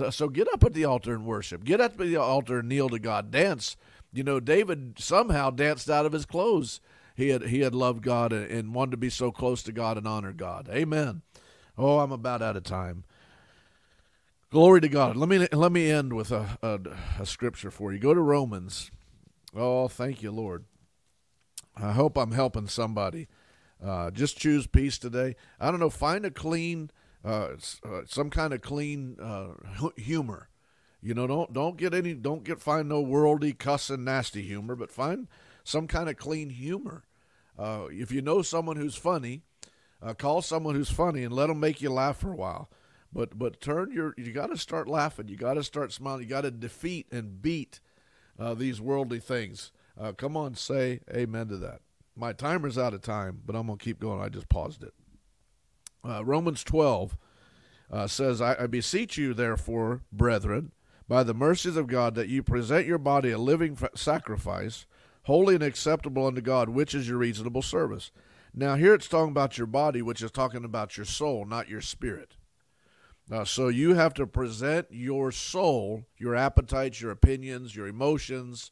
So 0.09 0.29
get 0.29 0.47
up 0.53 0.63
at 0.63 0.73
the 0.73 0.85
altar 0.85 1.13
and 1.13 1.25
worship. 1.25 1.65
Get 1.65 1.81
up 1.81 1.99
at 1.99 2.07
the 2.07 2.15
altar 2.15 2.59
and 2.59 2.69
kneel 2.69 2.89
to 2.89 2.99
God. 2.99 3.29
Dance. 3.29 3.75
You 4.13 4.23
know, 4.23 4.39
David 4.39 4.95
somehow 4.97 5.49
danced 5.49 5.89
out 5.89 6.05
of 6.05 6.13
his 6.13 6.25
clothes. 6.25 6.79
He 7.15 7.29
had 7.29 7.43
he 7.47 7.59
had 7.59 7.75
loved 7.75 8.01
God 8.01 8.31
and, 8.31 8.49
and 8.49 8.73
wanted 8.73 8.91
to 8.91 8.97
be 8.97 9.09
so 9.09 9.31
close 9.31 9.61
to 9.63 9.73
God 9.73 9.97
and 9.97 10.07
honor 10.07 10.31
God. 10.31 10.69
Amen. 10.71 11.21
Oh, 11.81 11.97
I'm 11.97 12.11
about 12.11 12.43
out 12.43 12.55
of 12.55 12.63
time. 12.63 13.05
Glory 14.51 14.81
to 14.81 14.87
God. 14.87 15.15
Let 15.15 15.27
me 15.27 15.47
let 15.51 15.71
me 15.71 15.89
end 15.89 16.13
with 16.13 16.31
a, 16.31 16.59
a, 16.61 16.79
a 17.19 17.25
scripture 17.25 17.71
for 17.71 17.91
you. 17.91 17.97
Go 17.97 18.13
to 18.13 18.21
Romans. 18.21 18.91
Oh, 19.55 19.87
thank 19.87 20.21
you, 20.21 20.29
Lord. 20.29 20.65
I 21.75 21.93
hope 21.93 22.19
I'm 22.19 22.33
helping 22.33 22.67
somebody. 22.67 23.27
Uh, 23.83 24.11
just 24.11 24.37
choose 24.37 24.67
peace 24.67 24.99
today. 24.99 25.35
I 25.59 25.71
don't 25.71 25.79
know. 25.79 25.89
Find 25.89 26.23
a 26.23 26.29
clean, 26.29 26.91
uh, 27.25 27.53
uh, 27.83 28.01
some 28.05 28.29
kind 28.29 28.53
of 28.53 28.61
clean 28.61 29.17
uh, 29.19 29.53
humor. 29.97 30.49
You 31.01 31.15
know, 31.15 31.25
don't 31.25 31.51
don't 31.51 31.77
get 31.77 31.95
any, 31.95 32.13
don't 32.13 32.43
get 32.43 32.61
find 32.61 32.89
no 32.89 33.01
worldly 33.01 33.53
cussing 33.53 34.03
nasty 34.03 34.43
humor, 34.43 34.75
but 34.75 34.91
find 34.91 35.27
some 35.63 35.87
kind 35.87 36.09
of 36.09 36.17
clean 36.17 36.51
humor. 36.51 37.05
Uh, 37.57 37.85
if 37.89 38.11
you 38.11 38.21
know 38.21 38.43
someone 38.43 38.77
who's 38.77 38.95
funny, 38.95 39.41
uh, 40.01 40.13
call 40.13 40.41
someone 40.41 40.75
who's 40.75 40.89
funny 40.89 41.23
and 41.23 41.33
let 41.33 41.47
them 41.47 41.59
make 41.59 41.81
you 41.81 41.91
laugh 41.91 42.17
for 42.17 42.31
a 42.31 42.35
while. 42.35 42.69
But 43.13 43.37
but 43.37 43.59
turn 43.59 43.91
your 43.91 44.13
you 44.17 44.31
got 44.31 44.47
to 44.47 44.57
start 44.57 44.87
laughing. 44.87 45.27
You 45.27 45.35
got 45.35 45.55
to 45.55 45.63
start 45.63 45.91
smiling. 45.91 46.23
You 46.23 46.29
got 46.29 46.41
to 46.41 46.51
defeat 46.51 47.07
and 47.11 47.41
beat 47.41 47.79
uh, 48.39 48.53
these 48.53 48.79
worldly 48.79 49.19
things. 49.19 49.71
Uh, 49.99 50.13
come 50.13 50.37
on, 50.37 50.55
say 50.55 51.01
amen 51.13 51.49
to 51.49 51.57
that. 51.57 51.81
My 52.15 52.33
timer's 52.33 52.77
out 52.77 52.93
of 52.93 53.01
time, 53.01 53.41
but 53.45 53.55
I'm 53.55 53.67
gonna 53.67 53.77
keep 53.77 53.99
going. 53.99 54.21
I 54.21 54.29
just 54.29 54.49
paused 54.49 54.83
it. 54.83 54.93
Uh, 56.03 56.23
Romans 56.25 56.63
12 56.63 57.17
uh, 57.91 58.07
says, 58.07 58.41
I, 58.41 58.55
I 58.63 58.67
beseech 58.67 59.17
you, 59.17 59.33
therefore, 59.33 60.01
brethren, 60.11 60.71
by 61.07 61.23
the 61.23 61.33
mercies 61.33 61.75
of 61.75 61.87
God, 61.87 62.15
that 62.15 62.29
you 62.29 62.41
present 62.41 62.87
your 62.87 62.97
body 62.97 63.31
a 63.31 63.37
living 63.37 63.77
sacrifice, 63.95 64.85
holy 65.23 65.55
and 65.55 65.63
acceptable 65.63 66.25
unto 66.25 66.41
God, 66.41 66.69
which 66.69 66.95
is 66.95 67.07
your 67.07 67.17
reasonable 67.17 67.61
service. 67.61 68.11
Now, 68.53 68.75
here 68.75 68.93
it's 68.93 69.07
talking 69.07 69.31
about 69.31 69.57
your 69.57 69.67
body, 69.67 70.01
which 70.01 70.21
is 70.21 70.31
talking 70.31 70.65
about 70.65 70.97
your 70.97 71.05
soul, 71.05 71.45
not 71.45 71.69
your 71.69 71.81
spirit. 71.81 72.35
Uh, 73.31 73.45
so 73.45 73.69
you 73.69 73.93
have 73.93 74.13
to 74.15 74.27
present 74.27 74.87
your 74.89 75.31
soul, 75.31 76.03
your 76.17 76.35
appetites, 76.35 76.99
your 76.99 77.11
opinions, 77.11 77.75
your 77.75 77.87
emotions, 77.87 78.71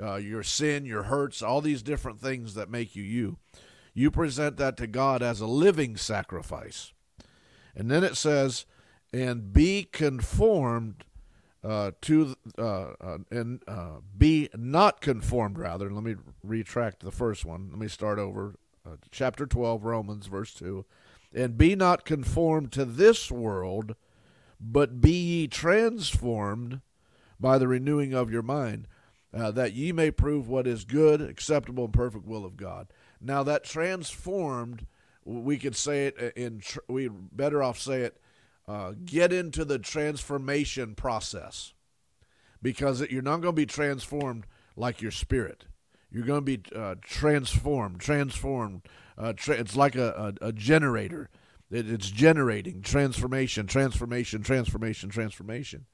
uh, 0.00 0.16
your 0.16 0.44
sin, 0.44 0.84
your 0.84 1.04
hurts, 1.04 1.42
all 1.42 1.60
these 1.60 1.82
different 1.82 2.20
things 2.20 2.54
that 2.54 2.70
make 2.70 2.94
you 2.94 3.02
you. 3.02 3.38
You 3.94 4.10
present 4.10 4.58
that 4.58 4.76
to 4.76 4.86
God 4.86 5.22
as 5.22 5.40
a 5.40 5.46
living 5.46 5.96
sacrifice. 5.96 6.92
And 7.74 7.90
then 7.90 8.04
it 8.04 8.16
says, 8.16 8.66
and 9.12 9.52
be 9.52 9.84
conformed 9.84 11.04
uh, 11.64 11.90
to 12.02 12.36
uh, 12.58 12.92
uh, 13.00 13.18
and 13.30 13.62
uh, 13.66 13.96
be 14.16 14.48
not 14.54 15.00
conformed 15.00 15.58
rather 15.58 15.90
let 15.90 16.04
me 16.04 16.14
retract 16.44 17.02
the 17.02 17.10
first 17.10 17.44
one 17.44 17.68
let 17.70 17.78
me 17.80 17.88
start 17.88 18.20
over 18.20 18.54
uh, 18.86 18.96
chapter 19.10 19.46
12 19.46 19.84
romans 19.84 20.26
verse 20.26 20.54
2 20.54 20.84
and 21.34 21.58
be 21.58 21.74
not 21.74 22.04
conformed 22.04 22.72
to 22.72 22.84
this 22.84 23.30
world 23.30 23.94
but 24.60 25.00
be 25.00 25.12
ye 25.12 25.46
transformed 25.46 26.80
by 27.38 27.58
the 27.58 27.68
renewing 27.68 28.14
of 28.14 28.30
your 28.30 28.42
mind 28.42 28.86
uh, 29.34 29.50
that 29.50 29.74
ye 29.74 29.92
may 29.92 30.10
prove 30.10 30.48
what 30.48 30.66
is 30.66 30.84
good 30.84 31.20
acceptable 31.20 31.84
and 31.84 31.92
perfect 31.92 32.24
will 32.24 32.44
of 32.44 32.56
god. 32.56 32.88
Now 33.20 33.42
that 33.42 33.64
transformed 33.64 34.86
we 35.24 35.58
could 35.58 35.76
say 35.76 36.06
it 36.06 36.36
in 36.36 36.62
we 36.88 37.08
better 37.08 37.62
off 37.62 37.78
say 37.78 38.02
it 38.02 38.20
uh, 38.68 38.92
get 39.04 39.32
into 39.32 39.64
the 39.64 39.78
transformation 39.78 40.94
process. 40.94 41.72
Because 42.62 43.02
you're 43.10 43.22
not 43.22 43.42
going 43.42 43.54
to 43.54 43.60
be 43.60 43.66
transformed 43.66 44.46
like 44.74 45.02
your 45.02 45.10
spirit. 45.10 45.66
You're 46.10 46.24
going 46.24 46.44
to 46.44 46.56
be 46.56 46.62
uh, 46.74 46.96
transformed, 47.02 48.00
transformed. 48.00 48.82
Uh, 49.18 49.32
tra- 49.32 49.56
it's 49.56 49.76
like 49.76 49.96
a, 49.96 50.34
a, 50.40 50.48
a 50.48 50.52
generator. 50.52 51.28
It, 51.70 51.90
it's 51.90 52.10
generating 52.10 52.82
transformation, 52.82 53.66
transformation, 53.66 54.42
transformation, 54.42 55.08
transformation. 55.08 55.86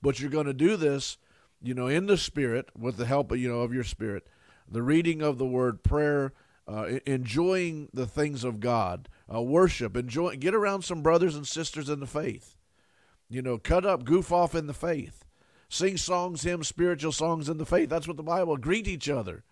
But 0.00 0.20
you're 0.20 0.30
going 0.30 0.46
to 0.46 0.54
do 0.54 0.76
this, 0.76 1.18
you 1.60 1.74
know, 1.74 1.86
in 1.86 2.06
the 2.06 2.16
spirit 2.16 2.70
with 2.76 2.96
the 2.96 3.06
help 3.06 3.30
of 3.32 3.38
you 3.38 3.48
know 3.48 3.60
of 3.60 3.74
your 3.74 3.84
spirit, 3.84 4.26
the 4.70 4.82
reading 4.82 5.22
of 5.22 5.38
the 5.38 5.46
word, 5.46 5.82
prayer, 5.82 6.32
uh, 6.68 6.98
enjoying 7.06 7.88
the 7.92 8.06
things 8.06 8.44
of 8.44 8.60
God, 8.60 9.08
uh, 9.32 9.40
worship, 9.40 9.96
enjoy, 9.96 10.36
get 10.36 10.54
around 10.54 10.82
some 10.82 11.02
brothers 11.02 11.34
and 11.34 11.46
sisters 11.46 11.88
in 11.88 12.00
the 12.00 12.06
faith. 12.06 12.56
You 13.28 13.42
know, 13.42 13.58
cut 13.58 13.84
up, 13.84 14.04
goof 14.04 14.32
off 14.32 14.54
in 14.54 14.66
the 14.66 14.74
faith, 14.74 15.24
sing 15.68 15.96
songs, 15.96 16.42
hymns, 16.42 16.68
spiritual 16.68 17.12
songs 17.12 17.48
in 17.48 17.58
the 17.58 17.66
faith. 17.66 17.88
That's 17.88 18.08
what 18.08 18.16
the 18.16 18.22
Bible. 18.22 18.56
Greet 18.56 18.86
each 18.86 19.08
other, 19.08 19.44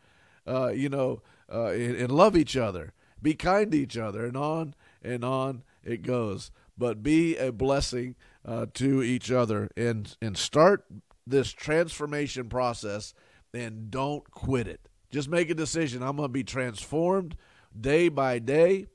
uh, 0.46 0.68
you 0.68 0.88
know, 0.88 1.22
uh, 1.52 1.66
and, 1.68 1.96
and 1.96 2.10
love 2.12 2.36
each 2.36 2.56
other. 2.56 2.92
Be 3.22 3.34
kind 3.34 3.72
to 3.72 3.78
each 3.78 3.96
other, 3.96 4.24
and 4.26 4.36
on 4.36 4.74
and 5.02 5.24
on 5.24 5.62
it 5.84 6.02
goes. 6.02 6.50
But 6.78 7.02
be 7.02 7.36
a 7.36 7.52
blessing 7.52 8.14
uh, 8.44 8.66
to 8.74 9.02
each 9.02 9.30
other, 9.30 9.70
and 9.76 10.14
and 10.20 10.36
start 10.36 10.84
this 11.26 11.52
transformation 11.52 12.48
process, 12.48 13.14
and 13.52 13.90
don't 13.90 14.30
quit 14.30 14.68
it. 14.68 14.88
Just 15.10 15.28
make 15.28 15.50
a 15.50 15.54
decision. 15.54 16.02
I'm 16.02 16.16
going 16.16 16.28
to 16.28 16.32
be 16.32 16.44
transformed 16.44 17.36
day 17.78 18.08
by 18.08 18.38
day. 18.38 18.86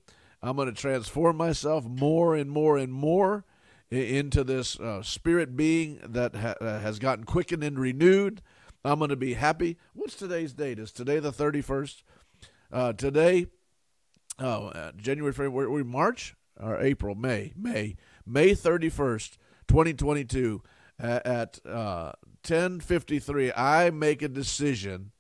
I'm 0.42 0.56
going 0.56 0.74
to 0.74 0.80
transform 0.80 1.38
myself 1.38 1.86
more 1.86 2.36
and 2.36 2.50
more 2.50 2.78
and 2.78 2.92
more 2.92 3.46
into 3.92 4.44
this 4.44 4.80
uh, 4.80 5.02
spirit 5.04 5.56
being 5.56 6.00
that 6.04 6.36
ha- 6.36 6.56
uh, 6.62 6.80
has 6.80 6.98
gotten 6.98 7.26
quickened 7.26 7.64
and 7.64 7.78
renewed. 7.78 8.42
I'm 8.84 8.98
going 8.98 9.10
to 9.10 9.16
be 9.16 9.34
happy. 9.34 9.78
What's 9.94 10.16
today's 10.16 10.54
date? 10.54 10.80
Is 10.80 10.92
today 10.92 11.20
the 11.20 11.32
31st? 11.32 12.04
Uh, 12.72 12.94
today, 12.94 13.48
oh, 14.40 14.68
uh, 14.68 14.92
January, 14.98 15.34
February, 15.34 15.84
March 15.84 16.36
or 16.60 16.80
April, 16.82 17.14
May, 17.14 17.54
May, 17.56 17.96
May 18.26 18.52
31st, 18.52 19.38
2022 19.68 20.64
at, 21.00 21.26
at 21.26 21.60
10:53. 21.64 23.50
Uh, 23.50 23.54
I 23.56 23.90
make 23.92 24.22
a 24.22 24.28
decision 24.28 25.12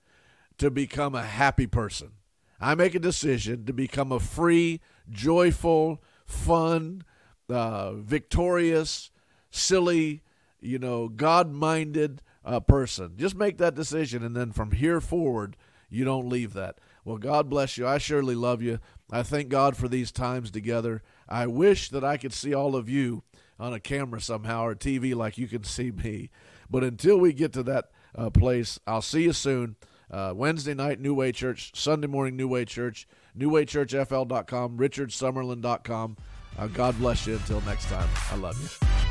to 0.57 0.71
become 0.71 1.13
a 1.13 1.23
happy 1.23 1.67
person. 1.67 2.11
I 2.59 2.75
make 2.75 2.95
a 2.95 2.99
decision 2.99 3.65
to 3.65 3.73
become 3.73 4.11
a 4.11 4.19
free, 4.19 4.81
joyful, 5.09 6.01
fun, 6.25 7.03
uh, 7.49 7.93
victorious, 7.93 9.11
silly, 9.49 10.21
you 10.59 10.77
know, 10.79 11.09
God 11.09 11.51
minded 11.51 12.21
uh, 12.45 12.59
person. 12.59 13.13
Just 13.17 13.35
make 13.35 13.57
that 13.57 13.75
decision. 13.75 14.23
And 14.23 14.35
then 14.35 14.51
from 14.51 14.71
here 14.71 15.01
forward, 15.01 15.57
you 15.89 16.05
don't 16.05 16.29
leave 16.29 16.53
that. 16.53 16.79
Well, 17.03 17.17
God 17.17 17.49
bless 17.49 17.77
you. 17.77 17.87
I 17.87 17.97
surely 17.97 18.35
love 18.35 18.61
you. 18.61 18.79
I 19.11 19.23
thank 19.23 19.49
God 19.49 19.75
for 19.75 19.87
these 19.87 20.11
times 20.11 20.51
together. 20.51 21.03
I 21.27 21.47
wish 21.47 21.89
that 21.89 22.03
I 22.03 22.17
could 22.17 22.33
see 22.33 22.53
all 22.53 22.75
of 22.75 22.89
you 22.89 23.23
on 23.59 23.73
a 23.73 23.79
camera 23.79 24.21
somehow 24.21 24.65
or 24.65 24.75
TV 24.75 25.13
like 25.15 25.37
you 25.37 25.47
can 25.47 25.63
see 25.63 25.91
me. 25.91 26.29
But 26.69 26.83
until 26.83 27.19
we 27.19 27.33
get 27.33 27.53
to 27.53 27.63
that 27.63 27.91
uh, 28.15 28.29
place, 28.29 28.79
I'll 28.87 29.01
see 29.01 29.23
you 29.23 29.33
soon. 29.33 29.75
Uh, 30.09 30.33
Wednesday 30.35 30.73
night, 30.73 30.99
New 30.99 31.13
Way 31.13 31.31
Church. 31.31 31.71
Sunday 31.73 32.07
morning, 32.07 32.35
New 32.35 32.47
Way 32.47 32.65
Church. 32.65 33.07
NewWayChurchFL.com. 33.37 34.77
RichardSummerlin.com. 34.77 36.17
Uh, 36.57 36.67
God 36.67 36.97
bless 36.97 37.27
you. 37.27 37.35
Until 37.35 37.61
next 37.61 37.85
time, 37.85 38.09
I 38.31 38.35
love 38.35 38.59
you. 38.61 39.10